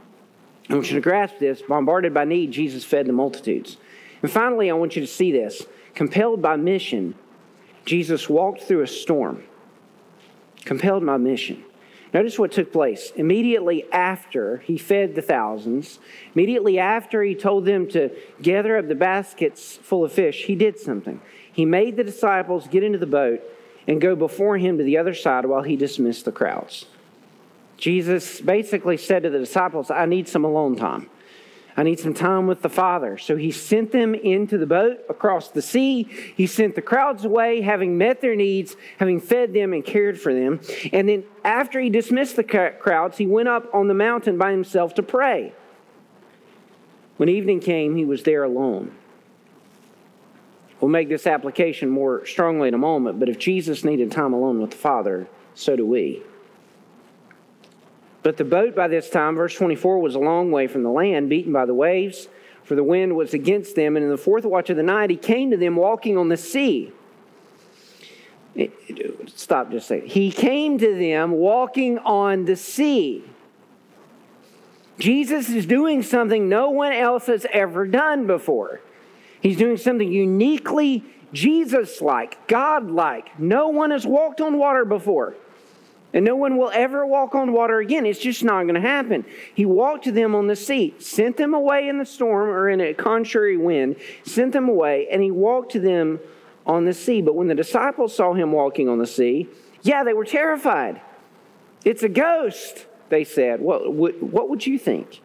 I 0.70 0.74
want 0.74 0.90
you 0.90 0.96
to 0.96 1.02
grasp 1.02 1.36
this. 1.40 1.62
Bombarded 1.62 2.14
by 2.14 2.24
need, 2.24 2.52
Jesus 2.52 2.86
fed 2.86 3.08
the 3.08 3.14
multitudes. 3.14 3.78
And 4.22 4.32
finally, 4.32 4.70
I 4.70 4.74
want 4.74 4.96
you 4.96 5.02
to 5.02 5.08
see 5.08 5.32
this. 5.32 5.66
Compelled 5.96 6.42
by 6.42 6.56
mission, 6.56 7.16
Jesus 7.86 8.30
walked 8.30 8.62
through 8.62 8.82
a 8.82 8.88
storm. 8.88 9.44
Compelled 10.64 11.06
by 11.06 11.18
mission. 11.18 11.66
Notice 12.14 12.40
what 12.40 12.54
took 12.54 12.72
place. 12.72 13.12
Immediately 13.16 13.92
after 13.92 14.58
he 14.60 14.78
fed 14.78 15.16
the 15.16 15.22
thousands, 15.22 16.00
immediately 16.34 16.80
after 16.80 17.24
he 17.24 17.36
told 17.36 17.66
them 17.66 17.88
to 17.90 18.12
gather 18.42 18.78
up 18.78 18.88
the 18.88 18.96
baskets 18.96 19.78
full 19.78 20.06
of 20.06 20.14
fish, 20.14 20.46
he 20.46 20.56
did 20.56 20.78
something 20.78 21.22
he 21.52 21.66
made 21.66 21.98
the 21.98 22.04
disciples 22.04 22.68
get 22.68 22.84
into 22.84 22.98
the 22.98 23.06
boat 23.06 23.42
and 23.88 24.00
go 24.02 24.16
before 24.16 24.58
him 24.58 24.78
to 24.78 24.84
the 24.84 24.98
other 24.98 25.14
side 25.14 25.46
while 25.46 25.64
he 25.64 25.76
dismissed 25.76 26.26
the 26.26 26.32
crowds. 26.32 26.86
Jesus 27.78 28.42
basically 28.42 28.98
said 28.98 29.24
to 29.24 29.30
the 29.30 29.40
disciples, 29.40 29.90
I 29.90 30.06
need 30.06 30.28
some 30.28 30.46
alone 30.46 30.76
time. 30.76 31.10
I 31.76 31.84
need 31.84 32.00
some 32.00 32.14
time 32.14 32.48
with 32.48 32.62
the 32.62 32.70
Father. 32.70 33.18
So 33.18 33.38
he 33.38 33.50
sent 33.50 33.92
them 33.92 34.14
into 34.14 34.58
the 34.58 34.66
boat 34.66 35.00
across 35.10 35.50
the 35.50 35.62
sea. 35.62 36.04
He 36.36 36.46
sent 36.46 36.76
the 36.76 36.82
crowds 36.82 37.24
away, 37.26 37.62
having 37.62 37.98
met 37.98 38.22
their 38.22 38.36
needs, 38.36 38.76
having 38.98 39.20
fed 39.20 39.54
them 39.54 39.74
and 39.74 39.84
cared 39.84 40.20
for 40.20 40.34
them. 40.34 40.60
And 40.92 41.08
then 41.08 41.24
after 41.44 41.80
he 41.80 41.90
dismissed 41.90 42.36
the 42.36 42.44
crowds, 42.44 43.18
he 43.18 43.26
went 43.26 43.48
up 43.48 43.74
on 43.74 43.88
the 43.88 43.94
mountain 43.94 44.38
by 44.38 44.52
himself 44.52 44.94
to 44.96 45.04
pray. 45.04 45.54
When 47.18 47.30
evening 47.30 47.62
came, 47.62 47.96
he 47.96 48.06
was 48.06 48.24
there 48.24 48.44
alone. 48.44 48.96
We'll 50.82 50.90
make 50.90 51.10
this 51.10 51.28
application 51.28 51.90
more 51.90 52.26
strongly 52.26 52.68
in 52.68 52.74
a 52.74 52.80
moment, 52.80 53.20
but 53.20 53.30
if 53.30 53.38
Jesus 53.38 53.84
needed 53.84 54.12
time 54.12 54.34
alone 54.34 54.60
with 54.60 54.72
the 54.72 54.78
Father, 54.78 55.28
so 55.54 55.76
do 55.76 55.86
we. 55.86 56.24
But 58.24 58.38
the 58.38 58.44
boat 58.44 58.76
by 58.76 58.88
this 58.88 59.10
time, 59.10 59.36
verse 59.36 59.56
24, 59.56 60.00
was 60.00 60.16
a 60.16 60.20
long 60.20 60.52
way 60.52 60.66
from 60.66 60.82
the 60.82 60.90
land, 60.90 61.30
beaten 61.30 61.54
by 61.54 61.66
the 61.66 61.74
waves, 61.76 62.28
for 62.64 62.74
the 62.74 62.84
wind 62.84 63.16
was 63.16 63.36
against 63.36 63.76
them. 63.76 63.96
And 63.96 64.04
in 64.04 64.10
the 64.10 64.18
fourth 64.18 64.44
watch 64.44 64.72
of 64.72 64.78
the 64.78 64.84
night, 64.84 65.12
he 65.12 65.18
came 65.18 65.52
to 65.52 65.58
them 65.58 65.76
walking 65.76 66.18
on 66.18 66.30
the 66.30 66.38
sea. 66.38 66.92
stop 69.28 69.72
just 69.72 69.86
a 69.86 69.88
second. 69.88 70.10
He 70.10 70.32
came 70.32 70.80
to 70.80 70.96
them 70.96 71.32
walking 71.32 72.00
on 72.00 72.46
the 72.46 72.56
sea. 72.56 73.24
Jesus 74.98 75.50
is 75.50 75.66
doing 75.68 76.02
something 76.02 76.50
no 76.50 76.70
one 76.70 76.94
else 76.94 77.28
has 77.28 77.46
ever 77.52 77.86
done 77.86 78.26
before. 78.26 78.82
He's 79.42 79.58
doing 79.58 79.78
something 79.78 80.12
uniquely 80.12 81.04
Jesus 81.34 82.02
like, 82.02 82.48
God 82.48 82.92
like. 82.92 83.40
No 83.40 83.70
one 83.70 83.92
has 83.92 84.06
walked 84.06 84.42
on 84.42 84.58
water 84.58 84.86
before. 84.86 85.36
And 86.14 86.26
no 86.26 86.36
one 86.36 86.58
will 86.58 86.72
ever 86.74 87.06
walk 87.06 87.36
on 87.36 87.54
water 87.54 87.80
again. 87.80 88.06
It's 88.06 88.20
just 88.20 88.44
not 88.44 88.64
going 88.64 88.76
to 88.76 88.82
happen. 88.82 89.26
He 89.56 89.66
walked 89.66 90.04
to 90.06 90.12
them 90.12 90.36
on 90.36 90.48
the 90.48 90.58
sea, 90.58 90.94
sent 91.00 91.38
them 91.38 91.54
away 91.54 91.88
in 91.88 92.00
the 92.00 92.06
storm 92.06 92.50
or 92.50 92.70
in 92.70 92.82
a 92.82 92.94
contrary 92.94 93.56
wind, 93.56 93.96
sent 94.24 94.52
them 94.52 94.68
away, 94.68 95.08
and 95.10 95.24
he 95.24 95.32
walked 95.32 95.72
to 95.72 95.80
them 95.80 96.20
on 96.66 96.84
the 96.84 96.94
sea. 96.94 97.22
But 97.22 97.36
when 97.36 97.48
the 97.48 97.56
disciples 97.56 98.14
saw 98.14 98.34
him 98.34 98.52
walking 98.52 98.90
on 98.90 98.98
the 98.98 99.08
sea, 99.08 99.48
yeah, 99.84 100.04
they 100.04 100.14
were 100.14 100.26
terrified. 100.26 101.02
It's 101.86 102.04
a 102.04 102.10
ghost, 102.10 102.86
they 103.08 103.24
said. 103.24 103.62
What, 103.62 103.94
what, 103.94 104.22
what 104.22 104.50
would 104.50 104.68
you 104.68 104.78
think? 104.78 105.22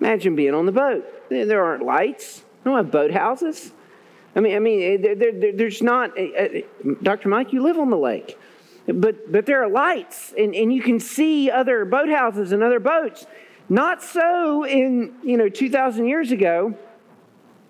Imagine 0.00 0.36
being 0.36 0.54
on 0.54 0.66
the 0.66 0.72
boat. 0.72 1.30
There 1.30 1.64
aren't 1.64 1.82
lights, 1.82 2.44
don't 2.68 2.84
have 2.84 2.92
boathouses. 2.92 3.72
I 4.36 4.40
mean, 4.40 4.54
I 4.54 4.58
mean, 4.58 4.80
eh, 4.82 5.14
there, 5.14 5.52
there's 5.52 5.82
not. 5.82 6.16
Eh, 6.16 6.30
eh, 6.36 6.62
Dr. 7.02 7.28
Mike, 7.28 7.52
you 7.52 7.62
live 7.62 7.78
on 7.78 7.90
the 7.90 7.96
lake 7.96 8.38
but, 8.92 9.30
but 9.30 9.46
there 9.46 9.62
are 9.62 9.68
lights 9.68 10.32
and, 10.36 10.54
and 10.54 10.72
you 10.72 10.82
can 10.82 10.98
see 10.98 11.50
other 11.50 11.84
boathouses 11.84 12.52
and 12.52 12.62
other 12.62 12.80
boats. 12.80 13.26
Not 13.68 14.02
so 14.02 14.64
in, 14.64 15.14
you 15.22 15.36
know, 15.36 15.48
2,000 15.48 16.06
years 16.06 16.32
ago 16.32 16.74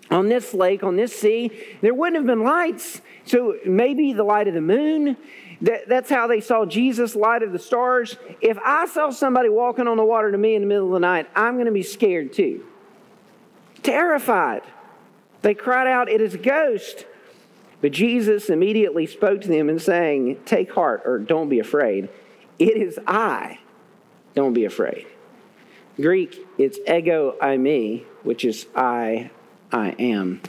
on 0.09 0.29
this 0.29 0.53
lake, 0.53 0.81
on 0.81 0.95
this 0.95 1.15
sea, 1.15 1.51
there 1.81 1.93
wouldn't 1.93 2.15
have 2.15 2.25
been 2.25 2.43
lights. 2.43 3.01
So 3.25 3.57
maybe 3.65 4.13
the 4.13 4.23
light 4.23 4.47
of 4.47 4.53
the 4.53 4.61
moon, 4.61 5.17
that, 5.61 5.89
that's 5.89 6.09
how 6.09 6.25
they 6.25 6.39
saw 6.39 6.65
Jesus, 6.65 7.15
light 7.15 7.43
of 7.43 7.51
the 7.51 7.59
stars. 7.59 8.15
If 8.39 8.57
I 8.63 8.85
saw 8.87 9.09
somebody 9.09 9.49
walking 9.49 9.87
on 9.87 9.97
the 9.97 10.05
water 10.05 10.31
to 10.31 10.37
me 10.37 10.55
in 10.55 10.61
the 10.61 10.67
middle 10.67 10.87
of 10.87 10.93
the 10.93 10.99
night, 10.99 11.29
I'm 11.35 11.55
going 11.55 11.65
to 11.65 11.71
be 11.71 11.83
scared 11.83 12.31
too. 12.31 12.65
Terrified. 13.83 14.61
They 15.41 15.53
cried 15.53 15.87
out, 15.87 16.09
It 16.09 16.21
is 16.21 16.33
a 16.33 16.39
ghost. 16.39 17.05
But 17.81 17.91
Jesus 17.91 18.49
immediately 18.49 19.05
spoke 19.05 19.41
to 19.41 19.47
them 19.47 19.69
and 19.69 19.81
saying, 19.81 20.41
Take 20.45 20.73
heart, 20.73 21.03
or 21.05 21.17
don't 21.17 21.49
be 21.49 21.59
afraid. 21.59 22.09
It 22.57 22.75
is 22.75 22.99
I. 23.07 23.59
Don't 24.35 24.53
be 24.53 24.65
afraid. 24.65 25.07
Greek, 25.95 26.45
it's 26.57 26.77
ego 26.87 27.35
eimi, 27.41 28.03
which 28.23 28.45
is 28.45 28.67
I, 28.75 29.31
I 29.71 29.89
am. 29.99 30.41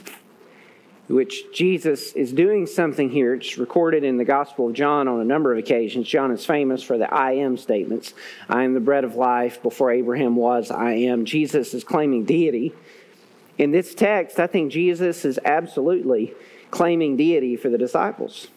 Which 1.07 1.51
Jesus 1.53 2.13
is 2.13 2.31
doing 2.31 2.65
something 2.65 3.09
here. 3.09 3.33
It's 3.33 3.57
recorded 3.57 4.05
in 4.05 4.15
the 4.15 4.23
Gospel 4.23 4.67
of 4.69 4.73
John 4.73 5.09
on 5.09 5.19
a 5.19 5.25
number 5.25 5.51
of 5.51 5.57
occasions. 5.57 6.07
John 6.07 6.31
is 6.31 6.45
famous 6.45 6.83
for 6.83 6.97
the 6.97 7.13
I 7.13 7.33
am 7.33 7.57
statements. 7.57 8.13
I 8.47 8.63
am 8.63 8.73
the 8.73 8.79
bread 8.79 9.03
of 9.03 9.15
life. 9.15 9.61
Before 9.61 9.91
Abraham 9.91 10.37
was, 10.37 10.71
I 10.71 10.93
am. 10.93 11.25
Jesus 11.25 11.73
is 11.73 11.83
claiming 11.83 12.23
deity. 12.23 12.73
In 13.61 13.69
this 13.69 13.93
text, 13.93 14.39
I 14.39 14.47
think 14.47 14.71
Jesus 14.71 15.23
is 15.23 15.39
absolutely 15.45 16.33
claiming 16.71 17.15
deity 17.15 17.55
for 17.55 17.69
the 17.69 17.77
disciples. 17.77 18.47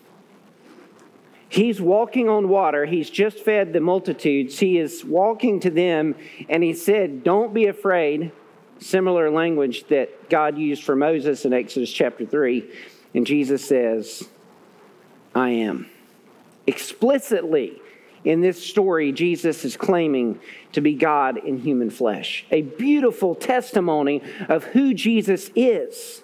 He's 1.47 1.79
walking 1.79 2.31
on 2.31 2.49
water. 2.49 2.87
He's 2.87 3.11
just 3.11 3.41
fed 3.41 3.75
the 3.75 3.81
multitudes. 3.81 4.59
He 4.59 4.79
is 4.79 5.05
walking 5.05 5.61
to 5.61 5.69
them, 5.69 6.15
and 6.49 6.63
he 6.63 6.73
said, 6.73 7.23
Don't 7.23 7.53
be 7.53 7.67
afraid. 7.67 8.33
Similar 8.79 9.31
language 9.31 9.85
that 9.89 10.31
God 10.31 10.57
used 10.57 10.83
for 10.83 10.97
Moses 10.97 11.45
in 11.45 11.53
Exodus 11.53 11.93
chapter 11.93 12.25
3. 12.25 12.67
And 13.13 13.27
Jesus 13.27 13.63
says, 13.63 14.27
I 15.35 15.51
am. 15.51 15.91
Explicitly, 16.67 17.79
in 18.25 18.41
this 18.41 18.65
story, 18.65 19.13
Jesus 19.13 19.65
is 19.65 19.77
claiming 19.77 20.41
to 20.73 20.81
be 20.81 20.95
God 20.95 21.37
in 21.37 21.59
human 21.59 21.91
flesh. 21.91 22.47
A 22.51 22.63
beautiful 22.63 23.35
testimony 23.35 24.23
of 24.49 24.65
who 24.65 24.95
Jesus 24.95 25.51
is. 25.55 26.23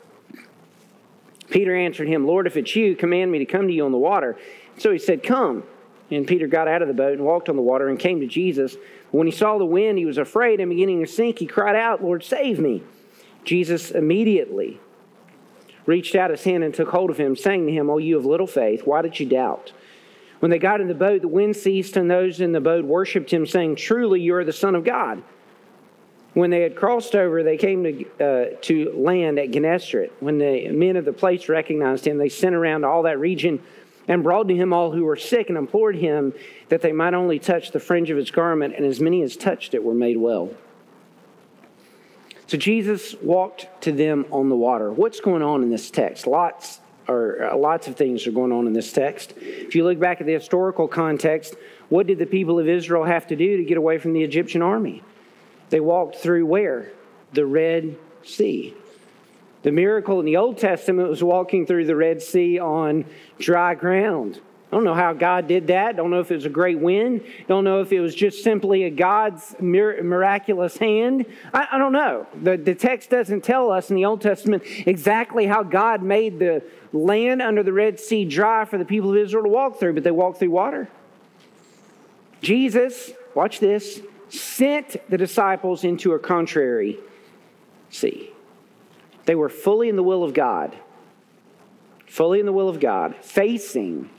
Peter 1.51 1.77
answered 1.77 2.09
him, 2.09 2.27
Lord, 2.27 2.47
if 2.47 2.57
it's 2.57 2.75
you, 2.75 2.97
command 2.97 3.31
me 3.31 3.39
to 3.41 3.45
come 3.45 3.67
to 3.67 3.73
you 3.73 3.85
on 3.85 3.93
the 3.93 3.99
water. 3.99 4.39
So 4.79 4.91
he 4.91 4.99
said, 4.99 5.23
Come. 5.23 5.65
And 6.11 6.27
Peter 6.27 6.49
got 6.49 6.67
out 6.67 6.83
of 6.83 6.89
the 6.89 6.95
boat 6.95 7.13
and 7.13 7.25
walked 7.25 7.49
on 7.49 7.55
the 7.55 7.63
water 7.63 7.89
and 7.89 7.97
came 7.97 8.19
to 8.21 8.27
Jesus. 8.27 8.77
When 9.13 9.29
he 9.29 9.33
saw 9.33 9.59
the 9.59 9.65
wind, 9.65 9.97
he 9.97 10.07
was 10.07 10.19
afraid 10.19 10.59
and 10.59 10.69
beginning 10.69 11.01
to 11.01 11.07
sink, 11.07 11.39
he 11.39 11.47
cried 11.47 11.77
out, 11.77 12.03
Lord, 12.03 12.25
save 12.25 12.59
me. 12.59 12.83
Jesus 13.45 13.93
immediately 13.93 14.81
reached 15.87 16.17
out 16.17 16.31
his 16.31 16.43
hand 16.43 16.65
and 16.65 16.75
took 16.75 16.89
hold 16.89 17.11
of 17.11 17.19
him, 17.19 17.37
saying 17.37 17.67
to 17.67 17.73
him, 17.73 17.89
Oh, 17.91 17.99
you 17.99 18.17
of 18.17 18.27
little 18.27 18.47
faith, 18.47 18.83
why 18.85 19.03
did 19.03 19.21
you 19.21 19.27
doubt? 19.27 19.73
When 20.41 20.51
they 20.51 20.59
got 20.59 20.81
in 20.81 20.89
the 20.89 20.95
boat, 20.95 21.21
the 21.21 21.29
wind 21.29 21.55
ceased, 21.55 21.97
and 21.97 22.11
those 22.11 22.41
in 22.41 22.53
the 22.53 22.61
boat 22.61 22.85
worshipped 22.85 23.31
him, 23.31 23.47
saying, 23.47 23.77
Truly, 23.77 24.21
you 24.21 24.35
are 24.35 24.45
the 24.45 24.53
Son 24.53 24.75
of 24.75 24.85
God. 24.85 25.23
When 26.33 26.51
they 26.51 26.63
had 26.63 26.77
crossed 26.77 27.15
over, 27.15 27.43
they 27.43 27.57
came 27.57 27.85
to, 27.85 28.25
uh, 28.25 28.57
to 28.63 28.93
land 28.97 29.39
at 29.39 29.51
Gennesaret. 29.51 30.13
When 30.21 30.39
the 30.39 30.69
men 30.71 30.97
of 30.97 31.05
the 31.05 31.13
place 31.13 31.49
recognized 31.49 32.07
him, 32.07 32.19
they 32.19 32.29
sent 32.29 32.55
around 32.55 32.85
all 32.85 33.03
that 33.03 33.19
region 33.19 33.63
and 34.09 34.23
brought 34.23 34.49
to 34.49 34.57
him 34.57 34.73
all 34.73 34.93
who 34.93 35.05
were 35.05 35.17
sick 35.17 35.49
and 35.49 35.59
implored 35.59 35.97
him 35.97 36.33
that 36.69 36.81
they 36.81 36.93
might 36.93 37.15
only 37.15 37.39
touch 37.39 37.73
the 37.73 37.81
fringe 37.81 38.11
of 38.11 38.17
his 38.17 38.31
garment, 38.31 38.75
and 38.77 38.87
as 38.87 39.01
many 39.01 39.23
as 39.23 39.37
touched 39.37 39.75
it 39.75 39.85
were 39.85 39.95
made 39.95 40.17
well. 40.17 40.51
So 42.47 42.57
Jesus 42.57 43.15
walked 43.23 43.69
to 43.83 43.93
them 43.93 44.25
on 44.33 44.49
the 44.49 44.57
water. 44.57 44.91
What's 44.91 45.21
going 45.21 45.43
on 45.43 45.63
in 45.63 45.71
this 45.71 45.91
text? 45.91 46.27
Lots 46.27 46.81
or 47.11 47.51
uh, 47.51 47.57
lots 47.57 47.89
of 47.89 47.97
things 47.97 48.27
are 48.27 48.31
going 48.31 48.53
on 48.53 48.67
in 48.67 48.73
this 48.73 48.93
text. 48.93 49.35
If 49.37 49.75
you 49.75 49.85
look 49.85 49.99
back 49.99 50.21
at 50.21 50.27
the 50.27 50.33
historical 50.33 50.87
context, 50.87 51.55
what 51.89 52.07
did 52.07 52.19
the 52.19 52.27
people 52.27 52.59
of 52.59 52.69
Israel 52.69 53.05
have 53.05 53.27
to 53.29 53.37
do 53.37 53.57
to 53.57 53.65
get 53.65 53.77
away 53.77 53.99
from 53.99 54.13
the 54.13 54.23
Egyptian 54.23 54.63
army? 54.63 55.03
They 55.71 55.81
walked 55.81 56.17
through 56.17 56.47
where? 56.47 56.93
The 57.33 57.45
Red 57.45 57.97
Sea. 58.23 58.75
The 59.63 59.73
miracle 59.73 60.21
in 60.21 60.27
the 60.27 60.37
Old 60.37 60.59
Testament 60.59 61.09
was 61.09 61.23
walking 61.23 61.67
through 61.67 61.85
the 61.85 61.97
Red 61.97 62.23
Sea 62.23 62.59
on 62.59 63.05
dry 63.39 63.75
ground. 63.75 64.41
I 64.71 64.77
don't 64.77 64.85
know 64.85 64.95
how 64.95 65.13
God 65.13 65.49
did 65.49 65.67
that. 65.67 65.97
Don't 65.97 66.11
know 66.11 66.21
if 66.21 66.31
it 66.31 66.37
was 66.37 66.45
a 66.45 66.51
great 66.51 66.79
wind. 66.79 67.25
Don't 67.49 67.65
know 67.65 67.81
if 67.81 67.93
it 67.93 67.99
was 67.99 68.15
just 68.15 68.45
simply 68.45 68.85
a 68.85 68.91
God's 68.91 69.57
miraculous 69.59 70.77
hand. 70.77 71.27
I, 71.53 71.67
I, 71.73 71.79
don't 71.79 71.93
know. 71.93 72.29
The, 72.41 72.57
the 72.57 72.77
text 72.77 73.11
doesn't 73.11 73.43
tell 73.43 73.73
us 73.73 73.91
in 73.91 73.97
the 73.97 74.05
Old 74.05 74.21
Testament 74.21 74.63
exactly 74.87 75.47
how 75.47 75.65
God 75.65 76.05
made 76.05 76.39
the 76.39 76.63
land 76.93 77.43
under 77.43 77.65
the 77.65 77.73
Red 77.73 77.99
Sea 77.99 78.25
dry 78.25 78.65
for 78.65 78.79
the 78.79 78.85
people 78.85 79.11
of 79.11 79.17
Israel 79.17 79.43
to 79.43 79.49
walk 79.49 79.81
through, 79.81 79.95
but 79.95 80.05
they 80.05 80.13
walked 80.13 80.39
through 80.39 80.53
water. 80.53 80.89
Jesus, 82.41 83.11
watch 83.35 83.59
this, 83.59 84.01
sent 84.29 84.97
the 85.11 85.19
disciples 85.19 85.83
into 85.83 86.13
a 86.13 86.19
contrary 86.21 86.97
sea. 87.91 88.31
They 89.25 89.35
were 89.35 89.49
fully 89.49 89.89
in 89.89 89.97
the 89.97 90.05
will 90.05 90.23
of 90.23 90.33
God, 90.33 90.77
fully 92.07 92.39
in 92.39 92.47
the 92.47 92.53
will 92.53 92.69
of 92.69 92.79
God, 92.79 93.17
facing 93.17 94.11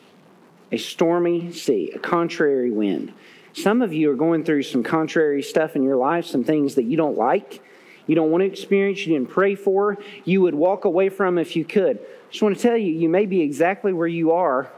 a 0.72 0.78
stormy 0.78 1.52
sea, 1.52 1.92
a 1.94 2.00
contrary 2.00 2.72
wind. 2.72 3.14
Some 3.54 3.82
of 3.82 3.94
you 3.94 4.12
are 4.12 4.16
going 4.16 4.46
through 4.46 4.64
some 4.64 4.84
contrary 4.84 5.44
stuff 5.44 5.76
in 5.76 5.84
your 5.84 5.98
life, 5.98 6.26
some 6.26 6.44
things 6.44 6.76
that 6.76 6.84
you 6.84 6.96
don't 6.96 7.18
like, 7.18 7.62
you 8.08 8.16
don't 8.16 8.32
want 8.32 8.42
to 8.42 8.46
experience, 8.46 9.06
you 9.06 9.14
didn't 9.14 9.30
pray 9.30 9.56
for, 9.56 9.98
you 10.24 10.42
would 10.42 10.56
walk 10.56 10.86
away 10.86 11.10
from 11.10 11.38
if 11.38 11.56
you 11.56 11.66
could. 11.66 11.98
I 11.98 12.32
just 12.32 12.42
want 12.42 12.56
to 12.56 12.62
tell 12.62 12.78
you, 12.78 12.92
you 12.94 13.10
may 13.10 13.26
be 13.26 13.42
exactly 13.42 13.92
where 13.92 14.08
you 14.08 14.32
are 14.32 14.72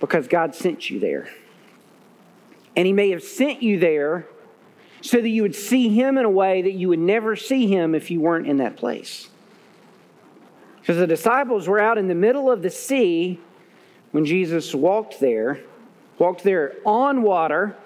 because 0.00 0.26
God 0.26 0.54
sent 0.54 0.90
you 0.90 0.98
there. 0.98 1.28
And 2.76 2.86
He 2.86 2.92
may 2.92 3.10
have 3.10 3.22
sent 3.22 3.62
you 3.62 3.78
there 3.78 4.26
so 5.00 5.20
that 5.20 5.28
you 5.28 5.42
would 5.42 5.54
see 5.54 5.88
Him 5.88 6.18
in 6.18 6.24
a 6.24 6.30
way 6.30 6.62
that 6.62 6.72
you 6.72 6.88
would 6.88 6.98
never 6.98 7.36
see 7.36 7.66
Him 7.66 7.94
if 7.94 8.10
you 8.10 8.20
weren't 8.20 8.46
in 8.46 8.56
that 8.58 8.76
place. 8.76 9.28
Because 10.80 10.96
the 10.96 11.06
disciples 11.06 11.68
were 11.68 11.78
out 11.78 11.98
in 11.98 12.08
the 12.08 12.14
middle 12.14 12.50
of 12.50 12.62
the 12.62 12.70
sea 12.70 13.40
when 14.18 14.24
Jesus 14.24 14.74
walked 14.74 15.20
there, 15.20 15.60
walked 16.18 16.42
there 16.42 16.74
on 16.84 17.22
water. 17.22 17.76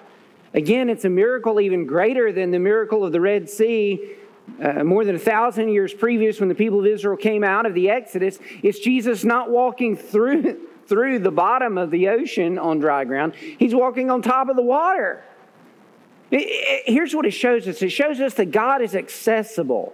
Again, 0.55 0.89
it's 0.89 1.05
a 1.05 1.09
miracle 1.09 1.61
even 1.61 1.85
greater 1.85 2.31
than 2.31 2.49
the 2.49 2.57
miracle 2.57 3.05
of 3.05 3.11
the 3.11 3.21
Red 3.21 3.47
Sea. 3.47 4.15
Uh, 4.59 4.83
more 4.83 5.05
than 5.05 5.15
a 5.15 5.19
thousand 5.19 5.69
years 5.69 5.93
previous, 5.93 6.39
when 6.39 6.49
the 6.49 6.55
people 6.55 6.79
of 6.79 6.87
Israel 6.87 7.17
came 7.17 7.43
out 7.43 7.67
of 7.67 7.75
the 7.75 7.91
Exodus, 7.91 8.39
it's 8.63 8.79
Jesus 8.79 9.23
not 9.23 9.51
walking 9.51 9.95
through 9.95 10.67
through 10.87 11.19
the 11.19 11.29
bottom 11.29 11.77
of 11.77 11.91
the 11.91 12.07
ocean 12.07 12.57
on 12.57 12.79
dry 12.79 13.05
ground, 13.05 13.35
he's 13.35 13.75
walking 13.75 14.09
on 14.09 14.23
top 14.23 14.49
of 14.49 14.55
the 14.55 14.63
water. 14.63 15.23
It, 16.31 16.37
it, 16.37 16.83
here's 16.91 17.13
what 17.13 17.27
it 17.27 17.31
shows 17.31 17.67
us 17.67 17.79
it 17.83 17.89
shows 17.89 18.19
us 18.19 18.33
that 18.33 18.49
God 18.49 18.81
is 18.81 18.95
accessible. 18.95 19.93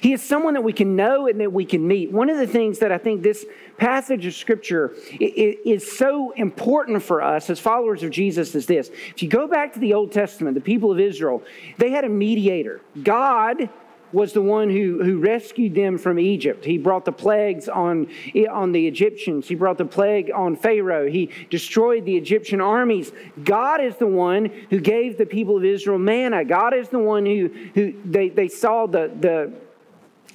He 0.00 0.12
is 0.12 0.22
someone 0.22 0.54
that 0.54 0.62
we 0.62 0.72
can 0.72 0.96
know 0.96 1.26
and 1.26 1.40
that 1.40 1.52
we 1.52 1.64
can 1.64 1.86
meet. 1.86 2.12
One 2.12 2.30
of 2.30 2.38
the 2.38 2.46
things 2.46 2.78
that 2.80 2.92
I 2.92 2.98
think 2.98 3.22
this 3.22 3.46
passage 3.76 4.26
of 4.26 4.34
Scripture 4.34 4.94
is 5.18 5.96
so 5.96 6.32
important 6.32 7.02
for 7.02 7.22
us 7.22 7.50
as 7.50 7.58
followers 7.60 8.02
of 8.02 8.10
Jesus 8.10 8.54
is 8.54 8.66
this. 8.66 8.90
If 9.10 9.22
you 9.22 9.28
go 9.28 9.46
back 9.46 9.72
to 9.74 9.78
the 9.78 9.94
Old 9.94 10.12
Testament, 10.12 10.54
the 10.54 10.60
people 10.60 10.92
of 10.92 11.00
Israel, 11.00 11.42
they 11.78 11.90
had 11.90 12.04
a 12.04 12.08
mediator. 12.08 12.80
God 13.02 13.68
was 14.12 14.32
the 14.32 14.42
one 14.42 14.70
who, 14.70 15.02
who 15.02 15.18
rescued 15.18 15.74
them 15.74 15.98
from 15.98 16.18
Egypt. 16.18 16.64
He 16.64 16.78
brought 16.78 17.04
the 17.04 17.12
plagues 17.12 17.68
on, 17.68 18.08
on 18.50 18.72
the 18.72 18.86
Egyptians. 18.86 19.48
He 19.48 19.54
brought 19.54 19.78
the 19.78 19.84
plague 19.84 20.30
on 20.34 20.56
Pharaoh. 20.56 21.10
He 21.10 21.30
destroyed 21.50 22.04
the 22.04 22.16
Egyptian 22.16 22.60
armies. 22.60 23.12
God 23.42 23.80
is 23.80 23.96
the 23.96 24.06
one 24.06 24.46
who 24.70 24.80
gave 24.80 25.18
the 25.18 25.26
people 25.26 25.56
of 25.56 25.64
Israel 25.64 25.98
manna. 25.98 26.44
God 26.44 26.72
is 26.72 26.88
the 26.88 26.98
one 26.98 27.26
who, 27.26 27.50
who 27.74 27.94
they, 28.04 28.28
they 28.28 28.48
saw 28.48 28.86
the, 28.86 29.10
the 29.20 29.52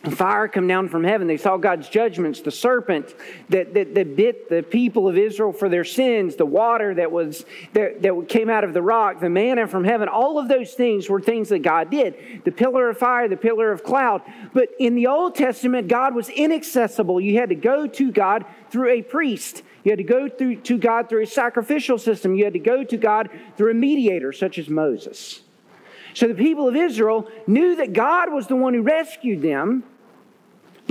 fire 0.10 0.48
come 0.48 0.68
down 0.68 0.90
from 0.90 1.04
heaven. 1.04 1.28
They 1.28 1.38
saw 1.38 1.58
God's 1.58 1.88
judgments, 1.88 2.42
the 2.42 2.50
serpent 2.50 3.14
that, 3.50 3.76
that, 3.76 3.94
that 3.94 4.16
bit 4.16 4.50
the 4.50 4.64
people 4.64 5.08
of 5.08 5.16
Israel 5.16 5.54
for 5.54 5.70
their 5.70 5.84
sins, 5.84 6.36
the 6.36 6.46
water 6.46 6.96
that 6.96 7.12
was 7.12 7.46
that, 7.74 8.02
that 8.02 8.26
came 8.28 8.50
out 8.50 8.64
of 8.64 8.74
the 8.74 8.82
rock, 8.82 9.20
the 9.20 9.30
manna 9.30 9.68
from 9.68 9.84
heaven. 9.84 10.10
All 10.10 10.40
of 10.40 10.48
those 10.48 10.74
things 10.74 11.08
were 11.08 11.22
things 11.22 11.50
that 11.50 11.60
God 11.60 11.92
did. 11.92 12.42
The 12.44 12.52
pillar 12.52 12.90
of 12.90 12.98
fire, 12.98 13.28
the 13.28 13.38
pillar 13.38 13.72
of 13.72 13.84
cloud. 13.84 14.24
But 14.54 14.70
in 14.80 14.96
the 14.96 15.06
Old 15.06 15.36
Testament, 15.36 15.88
God 15.88 16.16
was 16.16 16.30
inaccessible. 16.30 17.22
You 17.22 17.38
had 17.38 17.50
to 17.50 17.56
go 17.56 17.86
to 17.86 18.12
God 18.12 18.46
through 18.72 18.90
a 18.90 19.02
priest. 19.04 19.62
You 19.84 19.92
had 19.92 20.00
to 20.00 20.04
go 20.04 20.28
through 20.28 20.58
to 20.58 20.78
God 20.78 21.10
through 21.10 21.24
a 21.24 21.28
sacrificial 21.28 22.00
system. 22.00 22.36
You 22.36 22.44
had 22.46 22.54
to 22.54 22.60
go 22.60 22.84
to 22.84 22.98
God 22.98 23.30
through 23.56 23.72
a 23.72 23.76
mediator, 23.76 24.34
such 24.34 24.58
as 24.58 24.68
Moses. 24.68 25.42
So 26.14 26.28
the 26.28 26.36
people 26.36 26.68
of 26.68 26.76
Israel 26.76 27.30
knew 27.48 27.76
that 27.78 27.94
God 27.94 28.32
was 28.32 28.48
the 28.48 28.56
one 28.56 28.74
who 28.74 28.82
rescued 28.82 29.42
them, 29.42 29.84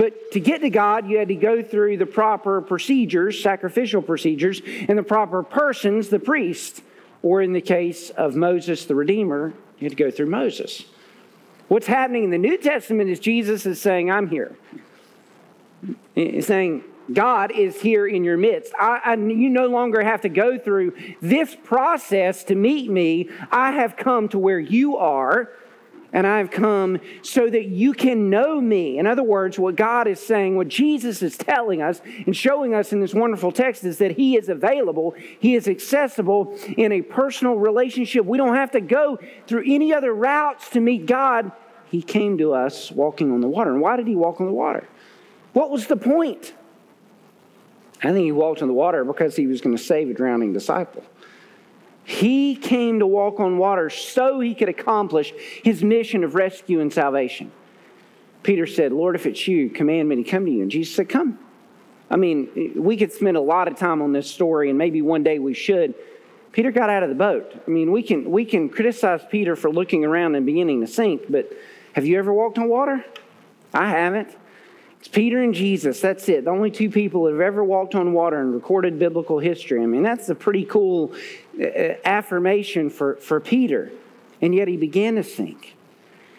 but 0.01 0.31
to 0.31 0.39
get 0.39 0.61
to 0.61 0.71
God, 0.71 1.07
you 1.07 1.19
had 1.19 1.27
to 1.27 1.35
go 1.35 1.61
through 1.61 1.97
the 1.97 2.07
proper 2.07 2.59
procedures, 2.59 3.39
sacrificial 3.39 4.01
procedures, 4.01 4.59
and 4.89 4.97
the 4.97 5.03
proper 5.03 5.43
persons, 5.43 6.09
the 6.09 6.17
priest. 6.17 6.81
Or 7.21 7.39
in 7.43 7.53
the 7.53 7.61
case 7.61 8.09
of 8.09 8.35
Moses, 8.35 8.85
the 8.85 8.95
Redeemer, 8.95 9.53
you 9.77 9.85
had 9.85 9.95
to 9.95 10.03
go 10.03 10.09
through 10.09 10.25
Moses. 10.25 10.85
What's 11.67 11.85
happening 11.85 12.23
in 12.23 12.31
the 12.31 12.39
New 12.39 12.57
Testament 12.57 13.11
is 13.11 13.19
Jesus 13.19 13.67
is 13.67 13.79
saying, 13.79 14.09
I'm 14.09 14.27
here. 14.27 14.55
He's 16.15 16.47
saying, 16.47 16.83
God 17.13 17.51
is 17.51 17.79
here 17.79 18.07
in 18.07 18.23
your 18.23 18.37
midst. 18.37 18.73
I, 18.79 19.01
I, 19.05 19.13
you 19.13 19.51
no 19.51 19.67
longer 19.67 20.01
have 20.01 20.21
to 20.21 20.29
go 20.29 20.57
through 20.57 20.93
this 21.21 21.55
process 21.63 22.43
to 22.45 22.55
meet 22.55 22.89
me. 22.89 23.29
I 23.51 23.73
have 23.73 23.97
come 23.97 24.29
to 24.29 24.39
where 24.39 24.59
you 24.59 24.97
are 24.97 25.51
and 26.13 26.27
I've 26.27 26.51
come 26.51 26.99
so 27.21 27.49
that 27.49 27.65
you 27.65 27.93
can 27.93 28.29
know 28.29 28.59
me. 28.59 28.97
In 28.97 29.07
other 29.07 29.23
words, 29.23 29.57
what 29.57 29.75
God 29.75 30.07
is 30.07 30.19
saying, 30.19 30.57
what 30.57 30.67
Jesus 30.67 31.21
is 31.21 31.37
telling 31.37 31.81
us 31.81 32.01
and 32.25 32.35
showing 32.35 32.73
us 32.73 32.91
in 32.91 32.99
this 32.99 33.13
wonderful 33.13 33.51
text 33.51 33.83
is 33.83 33.97
that 33.99 34.11
He 34.11 34.35
is 34.35 34.49
available, 34.49 35.15
He 35.39 35.55
is 35.55 35.67
accessible 35.67 36.57
in 36.77 36.91
a 36.91 37.01
personal 37.01 37.55
relationship. 37.55 38.25
We 38.25 38.37
don't 38.37 38.55
have 38.55 38.71
to 38.71 38.81
go 38.81 39.19
through 39.47 39.63
any 39.65 39.93
other 39.93 40.13
routes 40.13 40.69
to 40.71 40.81
meet 40.81 41.05
God. 41.05 41.51
He 41.89 42.01
came 42.01 42.37
to 42.39 42.53
us 42.53 42.91
walking 42.91 43.31
on 43.31 43.41
the 43.41 43.47
water. 43.47 43.71
And 43.71 43.81
why 43.81 43.95
did 43.95 44.07
He 44.07 44.15
walk 44.15 44.41
on 44.41 44.47
the 44.47 44.53
water? 44.53 44.87
What 45.53 45.69
was 45.69 45.87
the 45.87 45.97
point? 45.97 46.53
I 48.03 48.11
think 48.11 48.25
He 48.25 48.31
walked 48.31 48.61
on 48.61 48.67
the 48.67 48.73
water 48.73 49.05
because 49.05 49.35
He 49.35 49.47
was 49.47 49.61
going 49.61 49.77
to 49.77 49.81
save 49.81 50.09
a 50.09 50.13
drowning 50.13 50.51
disciple. 50.51 51.05
He 52.11 52.57
came 52.57 52.99
to 52.99 53.07
walk 53.07 53.39
on 53.39 53.57
water 53.57 53.89
so 53.89 54.41
he 54.41 54.53
could 54.53 54.67
accomplish 54.67 55.33
his 55.63 55.81
mission 55.81 56.25
of 56.25 56.35
rescue 56.35 56.81
and 56.81 56.91
salvation. 56.91 57.53
Peter 58.43 58.67
said, 58.67 58.91
Lord, 58.91 59.15
if 59.15 59.25
it's 59.25 59.47
you, 59.47 59.69
command 59.69 60.09
me 60.09 60.17
to 60.17 60.29
come 60.29 60.45
to 60.45 60.51
you. 60.51 60.61
And 60.61 60.69
Jesus 60.69 60.93
said, 60.93 61.07
Come. 61.07 61.39
I 62.09 62.17
mean, 62.17 62.73
we 62.75 62.97
could 62.97 63.13
spend 63.13 63.37
a 63.37 63.41
lot 63.41 63.69
of 63.69 63.77
time 63.77 64.01
on 64.01 64.11
this 64.11 64.29
story, 64.29 64.67
and 64.67 64.77
maybe 64.77 65.01
one 65.01 65.23
day 65.23 65.39
we 65.39 65.53
should. 65.53 65.95
Peter 66.51 66.69
got 66.69 66.89
out 66.89 67.01
of 67.01 67.07
the 67.07 67.15
boat. 67.15 67.49
I 67.65 67.71
mean, 67.71 67.93
we 67.93 68.03
can, 68.03 68.29
we 68.29 68.43
can 68.43 68.67
criticize 68.67 69.21
Peter 69.31 69.55
for 69.55 69.71
looking 69.71 70.03
around 70.03 70.35
and 70.35 70.45
beginning 70.45 70.81
to 70.81 70.87
sink, 70.87 71.27
but 71.29 71.49
have 71.93 72.05
you 72.05 72.19
ever 72.19 72.33
walked 72.33 72.57
on 72.57 72.67
water? 72.67 73.05
I 73.73 73.87
haven't. 73.87 74.35
It's 75.01 75.07
Peter 75.07 75.41
and 75.41 75.51
Jesus. 75.51 75.99
That's 75.99 76.29
it. 76.29 76.45
The 76.45 76.51
only 76.51 76.69
two 76.69 76.91
people 76.91 77.23
that 77.23 77.31
have 77.31 77.41
ever 77.41 77.63
walked 77.63 77.95
on 77.95 78.13
water 78.13 78.39
in 78.39 78.53
recorded 78.53 78.99
biblical 78.99 79.39
history. 79.39 79.81
I 79.81 79.87
mean, 79.87 80.03
that's 80.03 80.29
a 80.29 80.35
pretty 80.35 80.63
cool 80.63 81.15
uh, 81.59 81.95
affirmation 82.05 82.91
for, 82.91 83.15
for 83.15 83.39
Peter. 83.39 83.91
And 84.43 84.53
yet 84.53 84.67
he 84.67 84.77
began 84.77 85.15
to 85.15 85.23
sink. 85.23 85.75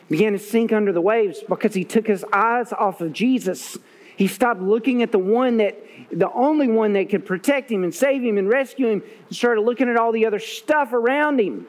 He 0.08 0.14
began 0.14 0.32
to 0.34 0.38
sink 0.38 0.72
under 0.72 0.92
the 0.92 1.00
waves 1.00 1.42
because 1.48 1.74
he 1.74 1.82
took 1.82 2.06
his 2.06 2.24
eyes 2.32 2.72
off 2.72 3.00
of 3.00 3.12
Jesus. 3.12 3.78
He 4.16 4.28
stopped 4.28 4.60
looking 4.60 5.02
at 5.02 5.10
the 5.10 5.18
one 5.18 5.56
that, 5.56 5.82
the 6.12 6.30
only 6.30 6.68
one 6.68 6.92
that 6.92 7.08
could 7.08 7.26
protect 7.26 7.68
him 7.68 7.82
and 7.82 7.92
save 7.92 8.22
him 8.22 8.38
and 8.38 8.48
rescue 8.48 8.86
him, 8.86 9.02
and 9.26 9.36
started 9.36 9.62
looking 9.62 9.88
at 9.88 9.96
all 9.96 10.12
the 10.12 10.24
other 10.24 10.38
stuff 10.38 10.92
around 10.92 11.40
him. 11.40 11.66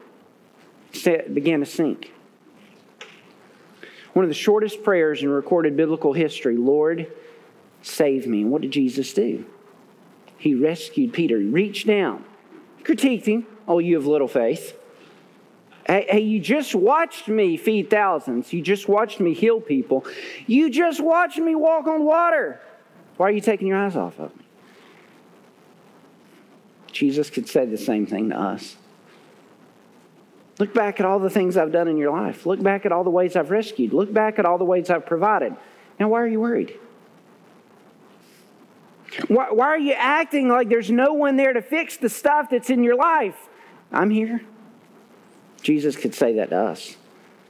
He 0.92 1.18
began 1.34 1.62
to 1.62 1.66
sink. 1.66 2.13
One 4.14 4.24
of 4.24 4.30
the 4.30 4.36
shortest 4.36 4.84
prayers 4.84 5.22
in 5.22 5.30
recorded 5.30 5.76
biblical 5.76 6.14
history 6.14 6.56
Lord, 6.56 7.12
save 7.82 8.28
me. 8.28 8.42
And 8.42 8.52
what 8.52 8.62
did 8.62 8.72
Jesus 8.72 9.14
do? 9.14 9.46
He 10.38 10.54
rescued 10.54 11.14
Peter. 11.14 11.40
He 11.40 11.48
reached 11.48 11.88
down, 11.88 12.24
critiqued 12.84 13.26
him. 13.26 13.48
Oh, 13.68 13.80
you 13.80 13.96
have 13.96 14.06
little 14.06 14.28
faith. 14.28 14.78
Hey, 15.88 16.06
hey, 16.10 16.20
you 16.20 16.40
just 16.40 16.76
watched 16.76 17.28
me 17.28 17.58
feed 17.58 17.90
thousands. 17.90 18.54
You 18.54 18.62
just 18.62 18.88
watched 18.88 19.20
me 19.20 19.34
heal 19.34 19.60
people. 19.60 20.06
You 20.48 20.70
just 20.70 21.02
watched 21.02 21.40
me 21.40 21.56
walk 21.56 21.88
on 21.88 22.06
water. 22.06 22.62
Why 23.18 23.28
are 23.28 23.32
you 23.32 23.42
taking 23.42 23.68
your 23.68 23.78
eyes 23.78 23.96
off 23.96 24.18
of 24.20 24.36
me? 24.36 24.44
Jesus 26.92 27.30
could 27.30 27.50
say 27.50 27.66
the 27.66 27.78
same 27.78 28.06
thing 28.06 28.30
to 28.30 28.40
us. 28.40 28.78
Look 30.60 30.74
back 30.74 31.00
at 31.00 31.06
all 31.06 31.20
the 31.20 31.30
things 31.30 31.58
I've 31.58 31.72
done 31.72 31.88
in 31.88 31.98
your 31.98 32.12
life. 32.12 32.46
Look 32.46 32.62
back 32.62 32.86
at 32.86 32.92
all 32.92 33.04
the 33.04 33.10
ways 33.10 33.36
I've 33.36 33.50
rescued. 33.50 33.92
Look 33.92 34.14
back 34.14 34.38
at 34.38 34.46
all 34.46 34.58
the 34.58 34.66
ways 34.66 34.90
I've 34.90 35.06
provided. 35.06 35.56
Now, 36.00 36.10
why 36.10 36.22
are 36.22 36.28
you 36.28 36.40
worried? 36.40 36.80
Why, 39.28 39.52
why 39.52 39.68
are 39.68 39.80
you 39.80 39.94
acting 39.94 40.48
like 40.48 40.70
there's 40.70 40.92
no 40.92 41.14
one 41.14 41.38
there 41.38 41.54
to 41.54 41.62
fix 41.62 41.98
the 41.98 42.10
stuff 42.10 42.50
that's 42.50 42.70
in 42.70 42.84
your 42.84 42.96
life? 42.96 43.36
I'm 43.92 44.10
here. 44.10 44.42
Jesus 45.62 45.96
could 45.96 46.14
say 46.14 46.34
that 46.34 46.50
to 46.50 46.58
us. 46.58 46.98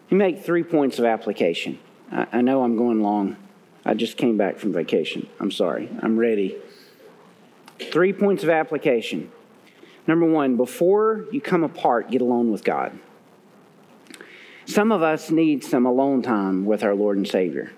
He 0.08 0.16
made 0.16 0.44
three 0.44 0.64
points 0.64 1.00
of 1.00 1.06
application. 1.06 1.80
I, 2.12 2.28
I 2.32 2.42
know 2.42 2.64
I'm 2.64 2.78
going 2.78 3.02
long. 3.02 3.38
I 3.86 3.94
just 3.96 4.18
came 4.18 4.38
back 4.38 4.60
from 4.60 4.72
vacation. 4.72 5.28
I'm 5.40 5.52
sorry. 5.52 5.90
I'm 6.02 6.18
ready. 6.18 6.58
Three 7.80 8.14
points 8.14 8.44
of 8.44 8.50
application. 8.50 9.32
Number 10.08 10.26
one, 10.26 10.58
before 10.58 11.26
you 11.32 11.40
come 11.40 11.64
apart, 11.64 12.12
get 12.12 12.22
alone 12.22 12.52
with 12.52 12.64
God. 12.64 12.98
Some 14.66 14.92
of 14.92 15.02
us 15.02 15.30
need 15.30 15.64
some 15.64 15.86
alone 15.86 16.22
time 16.22 16.66
with 16.66 16.84
our 16.84 16.96
Lord 16.96 17.18
and 17.18 17.28
Savior. 17.28 17.72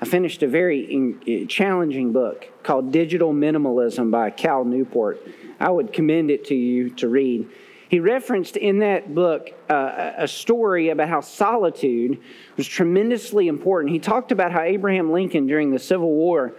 I 0.00 0.06
finished 0.06 0.42
a 0.42 0.48
very 0.48 1.18
eh, 1.26 1.46
challenging 1.46 2.12
book 2.12 2.46
called 2.62 2.92
Digital 2.92 3.32
Minimalism 3.32 4.10
by 4.10 4.30
Cal 4.30 4.64
Newport. 4.64 5.20
I 5.60 5.70
would 5.70 5.92
commend 5.92 6.30
it 6.30 6.46
to 6.46 6.54
you 6.54 6.90
to 6.90 7.08
read. 7.08 7.48
He 7.88 8.00
referenced 8.00 8.56
in 8.56 8.80
that 8.80 9.14
book 9.14 9.50
uh, 9.70 10.12
a 10.16 10.26
story 10.26 10.88
about 10.88 11.08
how 11.08 11.20
solitude 11.20 12.20
was 12.56 12.66
tremendously 12.66 13.46
important. 13.46 13.92
He 13.92 13.98
talked 13.98 14.32
about 14.32 14.50
how 14.52 14.62
Abraham 14.62 15.12
Lincoln, 15.12 15.46
during 15.46 15.70
the 15.70 15.78
Civil 15.78 16.10
War, 16.10 16.54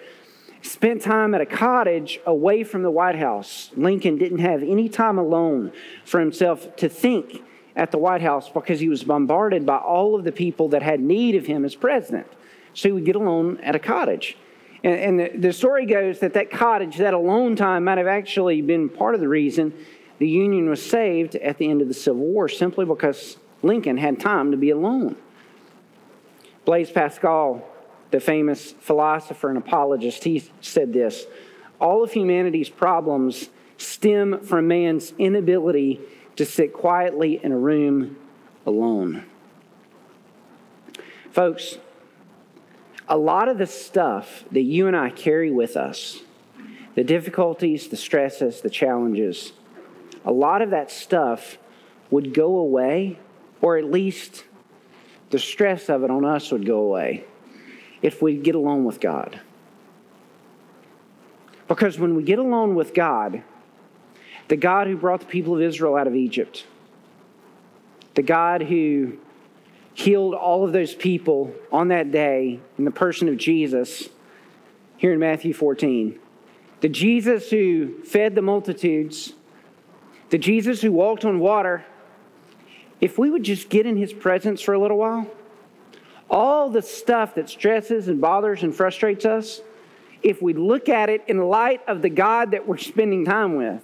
spent 0.65 1.01
time 1.01 1.33
at 1.33 1.41
a 1.41 1.45
cottage 1.45 2.19
away 2.25 2.63
from 2.63 2.83
the 2.83 2.91
White 2.91 3.15
House. 3.15 3.71
Lincoln 3.75 4.17
didn't 4.17 4.39
have 4.39 4.63
any 4.63 4.89
time 4.89 5.17
alone 5.17 5.71
for 6.03 6.19
himself 6.19 6.75
to 6.77 6.89
think 6.89 7.43
at 7.75 7.91
the 7.91 7.97
White 7.97 8.21
House 8.21 8.49
because 8.49 8.79
he 8.79 8.89
was 8.89 9.03
bombarded 9.03 9.65
by 9.65 9.77
all 9.77 10.15
of 10.15 10.23
the 10.23 10.31
people 10.31 10.69
that 10.69 10.81
had 10.81 10.99
need 10.99 11.35
of 11.35 11.45
him 11.45 11.65
as 11.65 11.75
president. 11.75 12.27
So 12.73 12.89
he 12.89 12.93
would 12.93 13.05
get 13.05 13.15
alone 13.15 13.59
at 13.61 13.75
a 13.75 13.79
cottage. 13.79 14.37
And, 14.83 14.95
and 14.95 15.19
the, 15.19 15.37
the 15.37 15.53
story 15.53 15.85
goes 15.85 16.19
that 16.19 16.33
that 16.33 16.51
cottage, 16.51 16.97
that 16.97 17.13
alone 17.13 17.55
time, 17.55 17.85
might 17.85 17.97
have 17.97 18.07
actually 18.07 18.61
been 18.61 18.89
part 18.89 19.15
of 19.15 19.21
the 19.21 19.27
reason 19.27 19.73
the 20.17 20.27
Union 20.27 20.69
was 20.69 20.81
saved 20.81 21.35
at 21.35 21.57
the 21.57 21.69
end 21.69 21.81
of 21.81 21.87
the 21.87 21.93
Civil 21.93 22.21
War, 22.21 22.47
simply 22.47 22.85
because 22.85 23.37
Lincoln 23.61 23.97
had 23.97 24.19
time 24.19 24.51
to 24.51 24.57
be 24.57 24.69
alone. 24.69 25.17
Blaise 26.63 26.89
Pascal 26.89 27.67
the 28.15 28.21
famous 28.21 28.71
philosopher 28.71 29.49
and 29.49 29.57
apologist, 29.57 30.23
he 30.23 30.41
said 30.61 30.93
this 30.93 31.25
All 31.81 32.01
of 32.01 32.13
humanity's 32.13 32.69
problems 32.69 33.49
stem 33.75 34.39
from 34.39 34.69
man's 34.69 35.11
inability 35.19 35.99
to 36.37 36.45
sit 36.45 36.71
quietly 36.71 37.41
in 37.43 37.51
a 37.51 37.57
room 37.57 38.15
alone. 38.65 39.25
Folks, 41.29 41.77
a 43.09 43.17
lot 43.17 43.49
of 43.49 43.57
the 43.57 43.67
stuff 43.67 44.45
that 44.49 44.61
you 44.61 44.87
and 44.87 44.95
I 44.95 45.09
carry 45.09 45.51
with 45.51 45.75
us, 45.75 46.21
the 46.95 47.03
difficulties, 47.03 47.89
the 47.89 47.97
stresses, 47.97 48.61
the 48.61 48.69
challenges, 48.69 49.51
a 50.23 50.31
lot 50.31 50.61
of 50.61 50.69
that 50.69 50.89
stuff 50.89 51.57
would 52.09 52.33
go 52.33 52.59
away, 52.59 53.19
or 53.61 53.77
at 53.77 53.91
least 53.91 54.45
the 55.31 55.39
stress 55.39 55.89
of 55.89 56.05
it 56.05 56.09
on 56.09 56.23
us 56.23 56.49
would 56.53 56.65
go 56.65 56.77
away 56.77 57.25
if 58.05 58.21
we 58.21 58.37
get 58.37 58.53
alone 58.53 58.85
with 58.85 58.99
God. 58.99 59.39
Because 61.67 61.97
when 61.97 62.15
we 62.15 62.21
get 62.21 62.37
alone 62.37 62.75
with 62.75 62.93
God, 62.93 63.41
the 64.47 64.55
God 64.55 64.85
who 64.85 64.95
brought 64.95 65.21
the 65.21 65.25
people 65.25 65.55
of 65.55 65.61
Israel 65.63 65.95
out 65.95 66.05
of 66.05 66.13
Egypt, 66.13 66.67
the 68.13 68.21
God 68.21 68.61
who 68.61 69.17
healed 69.95 70.35
all 70.35 70.63
of 70.63 70.71
those 70.71 70.93
people 70.93 71.51
on 71.71 71.87
that 71.87 72.11
day 72.11 72.59
in 72.77 72.85
the 72.85 72.91
person 72.91 73.27
of 73.27 73.37
Jesus, 73.37 74.09
here 74.97 75.11
in 75.11 75.19
Matthew 75.19 75.51
14, 75.51 76.19
the 76.81 76.89
Jesus 76.89 77.49
who 77.49 78.03
fed 78.03 78.35
the 78.35 78.43
multitudes, 78.43 79.33
the 80.29 80.37
Jesus 80.37 80.83
who 80.83 80.91
walked 80.91 81.25
on 81.25 81.39
water, 81.39 81.83
if 83.01 83.17
we 83.17 83.31
would 83.31 83.43
just 83.43 83.67
get 83.69 83.87
in 83.87 83.97
his 83.97 84.13
presence 84.13 84.61
for 84.61 84.75
a 84.75 84.79
little 84.79 84.99
while, 84.99 85.27
all 86.29 86.69
the 86.69 86.81
stuff 86.81 87.35
that 87.35 87.49
stresses 87.49 88.07
and 88.07 88.19
bothers 88.19 88.63
and 88.63 88.75
frustrates 88.75 89.25
us, 89.25 89.61
if 90.23 90.41
we 90.41 90.53
look 90.53 90.89
at 90.89 91.09
it 91.09 91.23
in 91.27 91.39
light 91.49 91.81
of 91.87 92.01
the 92.01 92.09
God 92.09 92.51
that 92.51 92.67
we're 92.67 92.77
spending 92.77 93.25
time 93.25 93.55
with, 93.55 93.83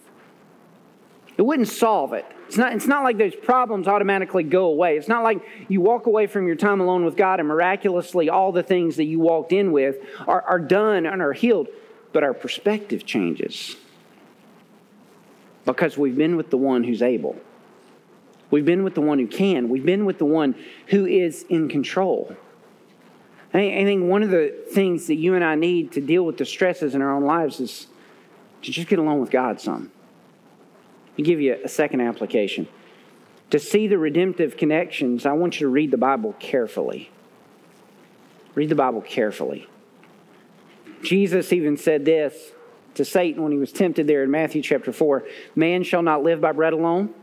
it 1.37 1.43
wouldn't 1.43 1.67
solve 1.67 2.13
it. 2.13 2.25
It's 2.47 2.57
not, 2.57 2.73
it's 2.73 2.87
not 2.87 3.03
like 3.03 3.17
those 3.17 3.35
problems 3.35 3.87
automatically 3.87 4.43
go 4.43 4.65
away. 4.65 4.97
It's 4.97 5.07
not 5.07 5.23
like 5.23 5.41
you 5.69 5.79
walk 5.81 6.05
away 6.05 6.27
from 6.27 6.47
your 6.47 6.55
time 6.55 6.81
alone 6.81 7.05
with 7.05 7.15
God 7.15 7.39
and 7.39 7.47
miraculously 7.47 8.29
all 8.29 8.51
the 8.51 8.63
things 8.63 8.97
that 8.97 9.05
you 9.05 9.19
walked 9.19 9.53
in 9.53 9.71
with 9.71 9.97
are, 10.27 10.41
are 10.41 10.59
done 10.59 11.05
and 11.05 11.21
are 11.21 11.33
healed. 11.33 11.69
But 12.11 12.23
our 12.23 12.33
perspective 12.33 13.05
changes 13.05 13.77
because 15.65 15.97
we've 15.97 16.17
been 16.17 16.35
with 16.35 16.49
the 16.49 16.57
one 16.57 16.83
who's 16.83 17.01
able. 17.01 17.39
We've 18.51 18.65
been 18.65 18.83
with 18.83 18.95
the 18.95 19.01
one 19.01 19.17
who 19.17 19.27
can. 19.27 19.69
We've 19.69 19.85
been 19.85 20.05
with 20.05 20.17
the 20.17 20.25
one 20.25 20.55
who 20.87 21.05
is 21.05 21.43
in 21.49 21.69
control. 21.69 22.35
I 23.53 23.83
think 23.83 24.03
one 24.03 24.23
of 24.23 24.29
the 24.29 24.55
things 24.71 25.07
that 25.07 25.15
you 25.15 25.35
and 25.35 25.43
I 25.43 25.55
need 25.55 25.91
to 25.93 26.01
deal 26.01 26.23
with 26.23 26.37
the 26.37 26.45
stresses 26.45 26.95
in 26.95 27.01
our 27.01 27.11
own 27.11 27.25
lives 27.25 27.59
is 27.59 27.87
to 28.61 28.71
just 28.71 28.87
get 28.87 28.99
along 28.99 29.19
with 29.19 29.31
God 29.31 29.59
some. 29.59 29.91
Me 31.17 31.23
give 31.23 31.41
you 31.41 31.57
a 31.63 31.67
second 31.67 32.01
application. 32.01 32.67
To 33.49 33.59
see 33.59 33.87
the 33.87 33.97
redemptive 33.97 34.55
connections, 34.55 35.25
I 35.25 35.33
want 35.33 35.59
you 35.59 35.67
to 35.67 35.71
read 35.71 35.91
the 35.91 35.97
Bible 35.97 36.33
carefully. 36.39 37.11
Read 38.55 38.69
the 38.69 38.75
Bible 38.75 39.01
carefully. 39.01 39.67
Jesus 41.03 41.51
even 41.51 41.75
said 41.75 42.05
this 42.05 42.51
to 42.95 43.03
Satan 43.03 43.43
when 43.43 43.51
he 43.51 43.57
was 43.57 43.71
tempted 43.73 44.07
there 44.07 44.23
in 44.23 44.31
Matthew 44.31 44.61
chapter 44.61 44.91
4 44.93 45.25
Man 45.55 45.83
shall 45.83 46.03
not 46.03 46.23
live 46.23 46.39
by 46.39 46.51
bread 46.51 46.73
alone. 46.73 47.13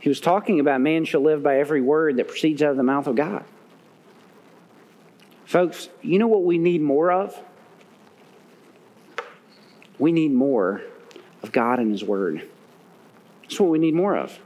He 0.00 0.08
was 0.08 0.18
talking 0.18 0.60
about 0.60 0.80
man 0.80 1.04
shall 1.04 1.20
live 1.20 1.42
by 1.42 1.58
every 1.58 1.82
word 1.82 2.16
that 2.16 2.28
proceeds 2.28 2.62
out 2.62 2.70
of 2.70 2.76
the 2.76 2.82
mouth 2.82 3.06
of 3.06 3.16
God. 3.16 3.44
Folks, 5.44 5.88
you 6.00 6.18
know 6.18 6.26
what 6.26 6.44
we 6.44 6.58
need 6.58 6.80
more 6.80 7.12
of? 7.12 7.38
We 9.98 10.12
need 10.12 10.32
more 10.32 10.80
of 11.42 11.52
God 11.52 11.78
and 11.78 11.90
His 11.90 12.02
Word. 12.02 12.48
That's 13.42 13.60
what 13.60 13.68
we 13.68 13.78
need 13.78 13.94
more 13.94 14.16
of. 14.16 14.38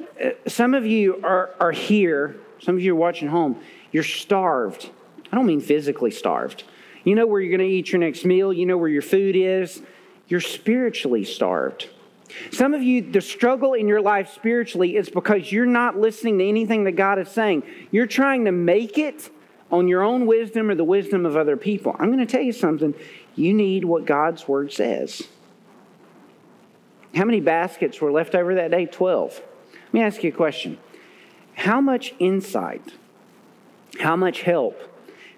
Uh, 0.00 0.30
some 0.46 0.74
of 0.74 0.84
you 0.84 1.22
are, 1.24 1.54
are 1.60 1.72
here, 1.72 2.36
some 2.60 2.74
of 2.74 2.82
you 2.82 2.92
are 2.92 2.96
watching 2.96 3.28
home, 3.28 3.60
you're 3.92 4.02
starved. 4.02 4.90
I 5.32 5.36
don't 5.36 5.46
mean 5.46 5.60
physically 5.60 6.10
starved. 6.10 6.64
You 7.04 7.14
know 7.14 7.26
where 7.26 7.40
you're 7.40 7.56
going 7.56 7.66
to 7.66 7.74
eat 7.74 7.92
your 7.92 8.00
next 8.00 8.24
meal, 8.24 8.52
you 8.52 8.66
know 8.66 8.76
where 8.76 8.88
your 8.88 9.02
food 9.02 9.36
is. 9.36 9.80
You're 10.26 10.40
spiritually 10.40 11.24
starved. 11.24 11.88
Some 12.50 12.74
of 12.74 12.82
you, 12.82 13.02
the 13.02 13.20
struggle 13.20 13.74
in 13.74 13.88
your 13.88 14.00
life 14.00 14.32
spiritually 14.32 14.96
is 14.96 15.08
because 15.08 15.50
you're 15.50 15.66
not 15.66 15.98
listening 15.98 16.38
to 16.38 16.48
anything 16.48 16.84
that 16.84 16.92
God 16.92 17.18
is 17.18 17.28
saying. 17.28 17.62
You're 17.90 18.06
trying 18.06 18.44
to 18.44 18.52
make 18.52 18.98
it 18.98 19.30
on 19.70 19.88
your 19.88 20.02
own 20.02 20.26
wisdom 20.26 20.70
or 20.70 20.74
the 20.74 20.84
wisdom 20.84 21.26
of 21.26 21.36
other 21.36 21.56
people. 21.56 21.94
I'm 21.98 22.12
going 22.12 22.24
to 22.24 22.26
tell 22.26 22.42
you 22.42 22.52
something. 22.52 22.94
You 23.34 23.54
need 23.54 23.84
what 23.84 24.04
God's 24.04 24.46
word 24.48 24.72
says. 24.72 25.22
How 27.14 27.24
many 27.24 27.40
baskets 27.40 28.00
were 28.00 28.12
left 28.12 28.34
over 28.34 28.54
that 28.56 28.70
day? 28.70 28.86
12. 28.86 29.42
Let 29.72 29.94
me 29.94 30.02
ask 30.02 30.22
you 30.22 30.30
a 30.30 30.32
question. 30.34 30.78
How 31.54 31.80
much 31.80 32.14
insight, 32.18 32.92
how 33.98 34.16
much 34.16 34.42
help, 34.42 34.80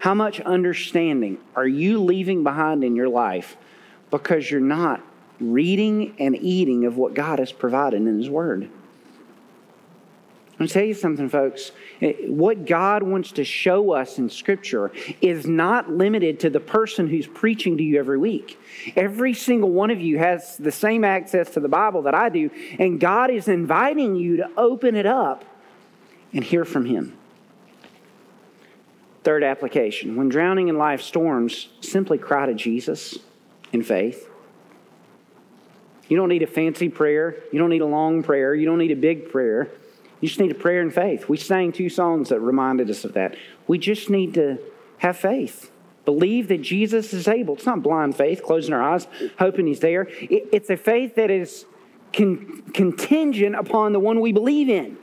how 0.01 0.15
much 0.15 0.41
understanding 0.41 1.39
are 1.55 1.67
you 1.67 2.03
leaving 2.03 2.43
behind 2.43 2.85
in 2.85 2.97
your 2.97 3.09
life 3.09 3.57
because 4.11 4.51
you're 4.51 4.61
not 4.61 5.03
reading 5.41 6.15
and 6.19 6.37
eating 6.37 6.85
of 6.85 6.97
what 6.97 7.15
God 7.15 7.39
has 7.39 7.53
provided 7.53 8.03
in 8.03 8.19
His 8.19 8.31
Word. 8.31 8.71
I'm 10.61 10.67
tell 10.67 10.85
you 10.85 10.93
something, 10.93 11.31
folks. 11.31 11.73
Eh, 12.03 12.13
what 12.27 12.67
God 12.67 13.03
wants 13.03 13.33
to 13.33 13.45
show 13.45 13.93
us 13.93 14.19
in 14.19 14.29
Scripture 14.29 14.93
is 15.23 15.47
not 15.47 15.91
limited 15.91 16.39
to 16.41 16.51
the 16.51 16.61
person 16.61 17.09
who's 17.09 17.27
preaching 17.27 17.79
to 17.79 17.83
you 17.83 17.99
every 17.99 18.19
week. 18.19 18.61
Every 18.95 19.33
single 19.33 19.71
one 19.71 19.91
of 19.91 20.03
you 20.03 20.19
has 20.19 20.59
the 20.59 20.71
same 20.71 21.03
access 21.03 21.51
to 21.55 21.61
the 21.61 21.69
Bible 21.69 22.03
that 22.03 22.15
I 22.15 22.29
do, 22.29 22.51
and 22.79 23.01
God 23.01 23.31
is 23.31 23.49
inviting 23.49 24.17
you 24.17 24.37
to 24.37 24.51
open 24.59 24.97
it 24.97 25.07
up 25.07 25.47
and 26.35 26.45
hear 26.45 26.67
from 26.67 26.85
Him. 26.85 27.17
Third 29.25 29.43
application 29.43 30.15
when 30.17 30.29
drowning 30.29 30.69
in 30.69 30.77
life 30.77 31.01
storms, 31.01 31.69
simply 31.81 32.19
cry 32.19 32.45
to 32.45 32.55
Jesus 32.55 33.19
in 33.73 33.83
faith. 33.83 34.30
You 36.11 36.17
don't 36.17 36.29
need 36.29 36.43
a 36.43 36.47
fancy 36.49 36.89
prayer. 36.89 37.37
You 37.53 37.61
don't 37.61 37.71
need 37.71 37.83
a 37.83 37.87
long 37.87 38.25
prayer. 38.25 38.53
You 38.53 38.67
don't 38.67 38.79
need 38.79 38.91
a 38.91 38.97
big 38.97 39.31
prayer. 39.31 39.71
You 40.21 40.29
just 40.29 40.41
need 40.41 40.51
a 40.51 40.57
prayer 40.57 40.83
and 40.83 40.93
faith. 40.93 41.29
We 41.29 41.37
sang 41.37 41.71
two 41.71 41.89
songs 41.89 42.29
that 42.31 42.41
reminded 42.41 42.91
us 42.91 43.05
of 43.05 43.15
that. 43.15 43.37
We 43.69 43.79
just 43.79 44.11
need 44.11 44.35
to 44.35 44.59
have 44.99 45.17
faith. 45.17 45.71
Believe 46.05 46.49
that 46.49 46.63
Jesus 46.63 47.13
is 47.15 47.29
able. 47.29 47.55
It's 47.55 47.65
not 47.65 47.83
blind 47.83 48.17
faith, 48.17 48.43
closing 48.43 48.75
our 48.75 48.83
eyes, 48.83 49.07
hoping 49.39 49.69
He's 49.69 49.79
there. 49.79 50.09
It's 50.21 50.69
a 50.69 50.77
faith 50.77 51.15
that 51.15 51.31
is 51.31 51.65
con- 52.13 52.65
contingent 52.75 53.55
upon 53.55 53.93
the 53.93 54.01
one 54.01 54.21
we 54.21 54.33
believe 54.33 54.69
in. 54.69 54.99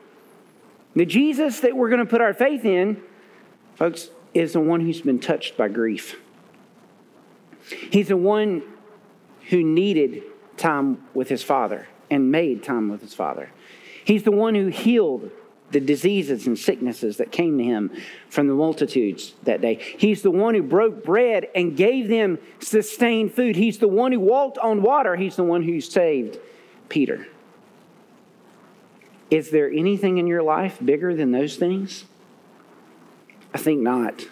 The 0.94 1.06
Jesus 1.06 1.62
that 1.62 1.78
we're 1.78 1.90
going 1.90 2.04
to 2.04 2.06
put 2.06 2.20
our 2.20 2.34
faith 2.34 2.66
in, 2.66 3.02
folks, 3.76 4.10
is 4.34 4.54
the 4.54 4.60
one 4.60 4.82
who's 4.82 5.00
been 5.00 5.20
touched 5.20 5.56
by 5.56 5.70
grief. 5.70 6.20
He's 7.92 8.10
the 8.10 8.18
one 8.18 8.64
who 9.50 9.64
needed 9.64 10.24
time 10.58 11.04
with 11.14 11.30
his 11.30 11.44
father 11.44 11.88
and 12.10 12.32
made 12.32 12.64
time 12.64 12.90
with 12.90 13.02
his 13.02 13.14
father. 13.14 13.52
He's 14.04 14.24
the 14.24 14.32
one 14.32 14.56
who 14.56 14.68
healed 14.68 15.32
the 15.72 15.80
diseases 15.80 16.48
and 16.48 16.58
sicknesses 16.58 17.18
that 17.18 17.32
came 17.32 17.58
to 17.58 17.64
him 17.64 17.92
from 18.30 18.48
the 18.48 18.54
multitudes 18.54 19.34
that 19.44 19.60
day. 19.60 19.76
He's 19.76 20.22
the 20.22 20.32
one 20.32 20.56
who 20.56 20.64
broke 20.64 21.04
bread 21.04 21.48
and 21.54 21.76
gave 21.76 22.08
them 22.08 22.40
sustained 22.60 23.34
food. 23.34 23.58
He's 23.58 23.78
the 23.78 23.88
one 23.88 24.14
who 24.14 24.20
walked 24.20 24.58
on 24.60 24.82
water. 24.82 25.18
He's 25.18 25.36
the 25.36 25.44
one 25.44 25.64
who 25.64 25.82
saved 25.82 26.38
Peter. 26.88 27.28
Is 29.30 29.52
there 29.52 29.70
anything 29.70 30.18
in 30.20 30.28
your 30.28 30.42
life 30.42 30.78
bigger 30.84 31.14
than 31.14 31.32
those 31.32 31.58
things? 31.58 32.06
I 33.54 33.58
think 33.58 33.82
not. 33.82 34.26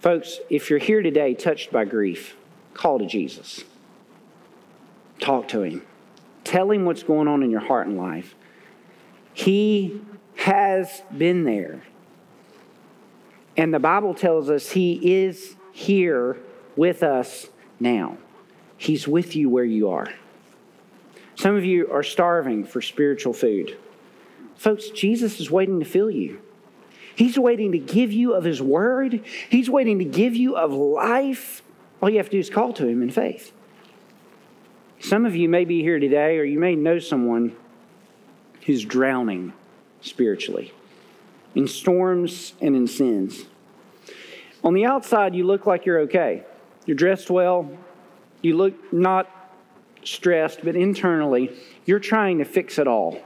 Folks, 0.00 0.40
if 0.48 0.70
you're 0.70 0.78
here 0.78 1.02
today 1.02 1.34
touched 1.34 1.70
by 1.70 1.84
grief, 1.84 2.36
call 2.72 2.98
to 2.98 3.06
Jesus. 3.06 3.64
Talk 5.20 5.48
to 5.48 5.62
him. 5.62 5.82
Tell 6.44 6.70
him 6.70 6.84
what's 6.84 7.02
going 7.02 7.28
on 7.28 7.42
in 7.42 7.50
your 7.50 7.60
heart 7.60 7.86
and 7.86 7.96
life. 7.96 8.34
He 9.34 10.00
has 10.36 11.02
been 11.16 11.44
there. 11.44 11.82
And 13.56 13.72
the 13.72 13.78
Bible 13.78 14.14
tells 14.14 14.50
us 14.50 14.72
he 14.72 15.22
is 15.24 15.56
here 15.72 16.38
with 16.76 17.02
us 17.02 17.48
now. 17.80 18.18
He's 18.76 19.08
with 19.08 19.34
you 19.34 19.48
where 19.48 19.64
you 19.64 19.90
are. 19.90 20.12
Some 21.34 21.56
of 21.56 21.64
you 21.64 21.90
are 21.90 22.02
starving 22.02 22.64
for 22.64 22.80
spiritual 22.80 23.32
food. 23.32 23.76
Folks, 24.56 24.88
Jesus 24.90 25.40
is 25.40 25.50
waiting 25.50 25.80
to 25.80 25.86
fill 25.86 26.10
you. 26.10 26.40
He's 27.14 27.38
waiting 27.38 27.72
to 27.72 27.78
give 27.78 28.12
you 28.12 28.34
of 28.34 28.44
His 28.44 28.60
Word. 28.60 29.22
He's 29.48 29.70
waiting 29.70 29.98
to 29.98 30.04
give 30.04 30.36
you 30.36 30.56
of 30.56 30.72
life. 30.72 31.62
All 32.02 32.10
you 32.10 32.18
have 32.18 32.26
to 32.26 32.32
do 32.32 32.38
is 32.38 32.50
call 32.50 32.72
to 32.74 32.86
Him 32.86 33.02
in 33.02 33.10
faith. 33.10 33.52
Some 35.06 35.24
of 35.24 35.36
you 35.36 35.48
may 35.48 35.64
be 35.64 35.82
here 35.82 36.00
today, 36.00 36.36
or 36.36 36.42
you 36.42 36.58
may 36.58 36.74
know 36.74 36.98
someone 36.98 37.54
who's 38.64 38.84
drowning 38.84 39.52
spiritually 40.00 40.74
in 41.54 41.68
storms 41.68 42.54
and 42.60 42.74
in 42.74 42.88
sins. 42.88 43.44
On 44.64 44.74
the 44.74 44.84
outside, 44.84 45.36
you 45.36 45.44
look 45.44 45.64
like 45.64 45.86
you're 45.86 46.00
okay. 46.00 46.42
You're 46.86 46.96
dressed 46.96 47.30
well. 47.30 47.70
You 48.42 48.56
look 48.56 48.92
not 48.92 49.30
stressed, 50.02 50.64
but 50.64 50.74
internally, 50.74 51.56
you're 51.84 52.00
trying 52.00 52.38
to 52.38 52.44
fix 52.44 52.76
it 52.76 52.88
all. 52.88 53.20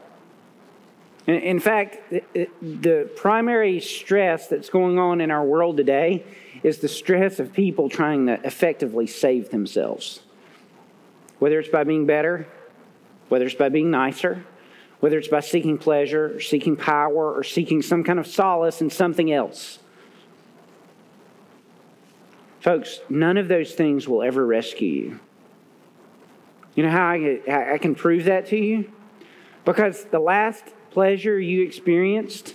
In 1.26 1.60
fact, 1.60 2.12
the 2.60 3.10
primary 3.16 3.80
stress 3.80 4.48
that's 4.48 4.68
going 4.68 4.98
on 4.98 5.22
in 5.22 5.30
our 5.30 5.46
world 5.46 5.78
today 5.78 6.26
is 6.62 6.80
the 6.80 6.88
stress 6.88 7.40
of 7.40 7.54
people 7.54 7.88
trying 7.88 8.26
to 8.26 8.38
effectively 8.44 9.06
save 9.06 9.48
themselves 9.48 10.20
whether 11.40 11.58
it's 11.58 11.68
by 11.68 11.82
being 11.82 12.06
better, 12.06 12.46
whether 13.28 13.46
it's 13.46 13.54
by 13.54 13.68
being 13.68 13.90
nicer, 13.90 14.44
whether 15.00 15.18
it's 15.18 15.28
by 15.28 15.40
seeking 15.40 15.76
pleasure, 15.78 16.36
or 16.36 16.40
seeking 16.40 16.76
power, 16.76 17.32
or 17.34 17.42
seeking 17.42 17.82
some 17.82 18.04
kind 18.04 18.20
of 18.20 18.26
solace 18.26 18.80
in 18.80 18.90
something 18.90 19.32
else. 19.32 19.80
Folks, 22.60 23.00
none 23.08 23.38
of 23.38 23.48
those 23.48 23.72
things 23.72 24.06
will 24.06 24.22
ever 24.22 24.46
rescue 24.46 24.88
you. 24.88 25.20
You 26.74 26.84
know 26.84 26.90
how 26.90 27.08
I, 27.08 27.72
I 27.74 27.78
can 27.78 27.94
prove 27.94 28.24
that 28.24 28.46
to 28.48 28.56
you? 28.56 28.92
Because 29.64 30.04
the 30.04 30.20
last 30.20 30.64
pleasure 30.90 31.38
you 31.38 31.62
experienced 31.62 32.54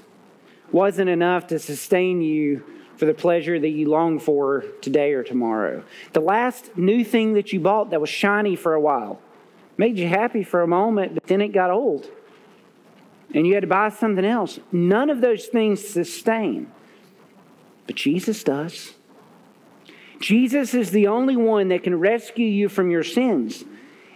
wasn't 0.72 1.10
enough 1.10 1.48
to 1.48 1.60
sustain 1.60 2.22
you 2.22 2.64
for 2.98 3.06
the 3.06 3.14
pleasure 3.14 3.60
that 3.60 3.70
you 3.70 3.90
long 3.90 4.20
for 4.20 4.64
today 4.82 5.14
or 5.14 5.24
tomorrow. 5.24 5.84
The 6.14 6.22
last 6.22 6.78
new 6.78 7.04
thing 7.04 7.34
that 7.34 7.52
you 7.52 7.60
bought 7.60 7.90
that 7.90 8.02
was 8.02 8.10
shiny 8.10 8.56
for 8.56 8.74
a 8.74 8.80
while 8.80 9.20
made 9.78 9.98
you 9.98 10.08
happy 10.08 10.44
for 10.44 10.62
a 10.62 10.68
moment, 10.68 11.16
but 11.16 11.24
then 11.26 11.42
it 11.42 11.50
got 11.50 11.70
old. 11.72 12.10
and 13.34 13.46
you 13.46 13.54
had 13.54 13.62
to 13.62 13.68
buy 13.68 13.90
something 13.90 14.24
else. 14.26 14.60
None 14.72 15.10
of 15.10 15.22
those 15.22 15.48
things 15.48 15.86
sustain. 15.86 16.72
But 17.88 17.96
Jesus 17.96 18.44
does. 18.44 18.94
Jesus 20.20 20.74
is 20.74 20.92
the 20.92 21.08
only 21.08 21.36
one 21.36 21.68
that 21.68 21.84
can 21.84 22.00
rescue 22.00 22.48
you 22.48 22.70
from 22.70 22.90
your 22.90 23.04
sins. 23.04 23.66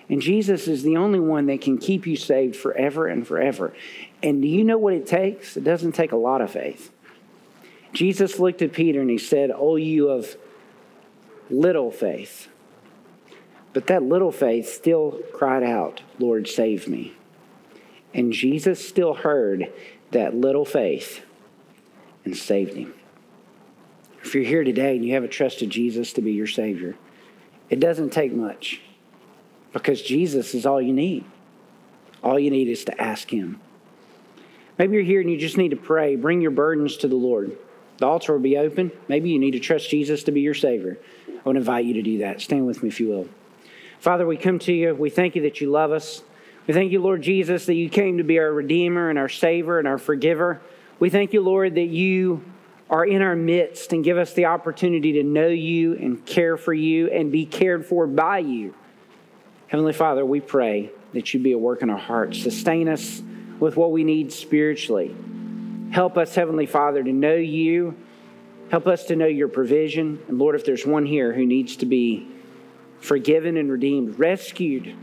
And 0.07 0.21
Jesus 0.21 0.67
is 0.67 0.81
the 0.83 0.97
only 0.97 1.19
one 1.19 1.47
that 1.47 1.61
can 1.61 1.77
keep 1.77 2.07
you 2.07 2.15
saved 2.15 2.55
forever 2.55 3.07
and 3.07 3.27
forever. 3.27 3.73
And 4.23 4.41
do 4.41 4.47
you 4.47 4.63
know 4.63 4.77
what 4.77 4.93
it 4.93 5.05
takes? 5.05 5.55
It 5.57 5.63
doesn't 5.63 5.91
take 5.91 6.13
a 6.13 6.17
lot 6.17 6.41
of 6.41 6.49
faith. 6.51 6.91
Jesus 7.93 8.39
looked 8.39 8.61
at 8.61 8.73
Peter 8.73 9.01
and 9.01 9.09
he 9.09 9.17
said, 9.17 9.51
Oh, 9.53 9.75
you 9.75 10.09
of 10.09 10.37
little 11.49 11.91
faith. 11.91 12.47
But 13.73 13.87
that 13.87 14.03
little 14.03 14.31
faith 14.31 14.67
still 14.67 15.19
cried 15.33 15.63
out, 15.63 16.01
Lord, 16.17 16.47
save 16.47 16.87
me. 16.87 17.13
And 18.13 18.33
Jesus 18.33 18.85
still 18.87 19.13
heard 19.13 19.71
that 20.11 20.35
little 20.35 20.65
faith 20.65 21.23
and 22.25 22.35
saved 22.35 22.75
him. 22.75 22.93
If 24.23 24.35
you're 24.35 24.43
here 24.43 24.63
today 24.63 24.95
and 24.95 25.05
you 25.05 25.13
haven't 25.13 25.31
trusted 25.31 25.69
Jesus 25.69 26.13
to 26.13 26.21
be 26.21 26.33
your 26.33 26.47
Savior, 26.47 26.95
it 27.69 27.79
doesn't 27.79 28.11
take 28.11 28.33
much 28.33 28.81
because 29.71 30.01
Jesus 30.01 30.53
is 30.53 30.65
all 30.65 30.81
you 30.81 30.93
need. 30.93 31.23
All 32.23 32.39
you 32.39 32.51
need 32.51 32.67
is 32.67 32.83
to 32.85 33.01
ask 33.01 33.31
Him. 33.31 33.61
Maybe 34.77 34.95
you're 34.95 35.03
here 35.03 35.21
and 35.21 35.29
you 35.29 35.37
just 35.37 35.57
need 35.57 35.69
to 35.69 35.77
pray. 35.77 36.15
Bring 36.15 36.41
your 36.41 36.51
burdens 36.51 36.97
to 36.97 37.07
the 37.07 37.15
Lord. 37.15 37.57
The 37.99 38.05
altar 38.05 38.33
will 38.33 38.39
be 38.39 38.57
open. 38.57 38.91
Maybe 39.07 39.29
you 39.29 39.39
need 39.39 39.51
to 39.51 39.59
trust 39.59 39.89
Jesus 39.89 40.23
to 40.23 40.31
be 40.31 40.41
your 40.41 40.53
Savior. 40.53 40.97
I 41.27 41.41
would 41.43 41.57
invite 41.57 41.85
you 41.85 41.93
to 41.95 42.01
do 42.01 42.19
that. 42.19 42.41
Stand 42.41 42.65
with 42.65 42.81
me 42.81 42.89
if 42.89 42.99
you 42.99 43.09
will. 43.09 43.27
Father, 43.99 44.25
we 44.25 44.37
come 44.37 44.59
to 44.59 44.73
you. 44.73 44.95
We 44.95 45.09
thank 45.09 45.35
you 45.35 45.41
that 45.43 45.59
you 45.59 45.69
love 45.69 45.91
us. 45.91 46.23
We 46.65 46.73
thank 46.73 46.91
you, 46.91 47.01
Lord 47.01 47.21
Jesus, 47.21 47.65
that 47.65 47.73
you 47.73 47.89
came 47.89 48.17
to 48.17 48.23
be 48.23 48.39
our 48.39 48.51
Redeemer 48.51 49.09
and 49.09 49.19
our 49.19 49.27
Savior 49.27 49.79
and 49.79 49.87
our 49.87 49.97
Forgiver. 49.97 50.61
We 50.99 51.09
thank 51.09 51.33
you, 51.33 51.41
Lord, 51.41 51.75
that 51.75 51.87
you 51.87 52.43
are 52.89 53.05
in 53.05 53.21
our 53.21 53.35
midst 53.35 53.91
and 53.91 54.03
give 54.03 54.17
us 54.17 54.33
the 54.33 54.45
opportunity 54.45 55.13
to 55.13 55.23
know 55.23 55.47
you 55.47 55.95
and 55.95 56.25
care 56.25 56.57
for 56.57 56.73
you 56.73 57.07
and 57.07 57.31
be 57.31 57.45
cared 57.45 57.85
for 57.85 58.07
by 58.07 58.39
you. 58.39 58.73
Heavenly 59.67 59.93
Father, 59.93 60.25
we 60.25 60.39
pray 60.39 60.91
that 61.13 61.33
you 61.33 61.39
be 61.39 61.51
at 61.51 61.59
work 61.59 61.81
in 61.81 61.89
our 61.89 61.97
hearts. 61.97 62.41
Sustain 62.41 62.87
us 62.87 63.21
with 63.59 63.75
what 63.75 63.91
we 63.91 64.03
need 64.03 64.31
spiritually. 64.31 65.15
Help 65.91 66.17
us, 66.17 66.35
Heavenly 66.35 66.65
Father, 66.65 67.03
to 67.03 67.11
know 67.11 67.35
you. 67.35 67.97
Help 68.69 68.85
us 68.87 69.05
to 69.05 69.15
know 69.15 69.25
your 69.25 69.47
provision. 69.47 70.21
And 70.27 70.37
Lord, 70.37 70.55
if 70.55 70.65
there's 70.65 70.85
one 70.85 71.05
here 71.05 71.33
who 71.33 71.45
needs 71.45 71.77
to 71.77 71.85
be 71.85 72.27
forgiven 72.99 73.57
and 73.57 73.71
redeemed, 73.71 74.19
rescued, 74.19 74.95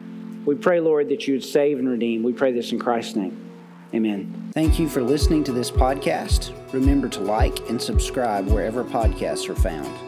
we 0.47 0.55
pray, 0.55 0.81
Lord, 0.81 1.09
that 1.09 1.27
you 1.27 1.35
would 1.35 1.45
save 1.45 1.79
and 1.79 1.89
redeem. 1.89 2.23
We 2.23 2.33
pray 2.33 2.53
this 2.53 2.71
in 2.71 2.79
Christ's 2.79 3.17
name. 3.17 3.43
Amen. 3.93 4.51
Thank 4.55 4.79
you 4.79 4.89
for 4.89 5.03
listening 5.03 5.43
to 5.45 5.53
this 5.53 5.71
podcast. 5.71 6.53
Remember 6.73 7.09
to 7.09 7.21
like 7.21 7.69
and 7.69 7.81
subscribe 7.83 8.47
wherever 8.47 8.85
podcasts 8.85 9.49
are 9.49 9.55
found. 9.55 10.06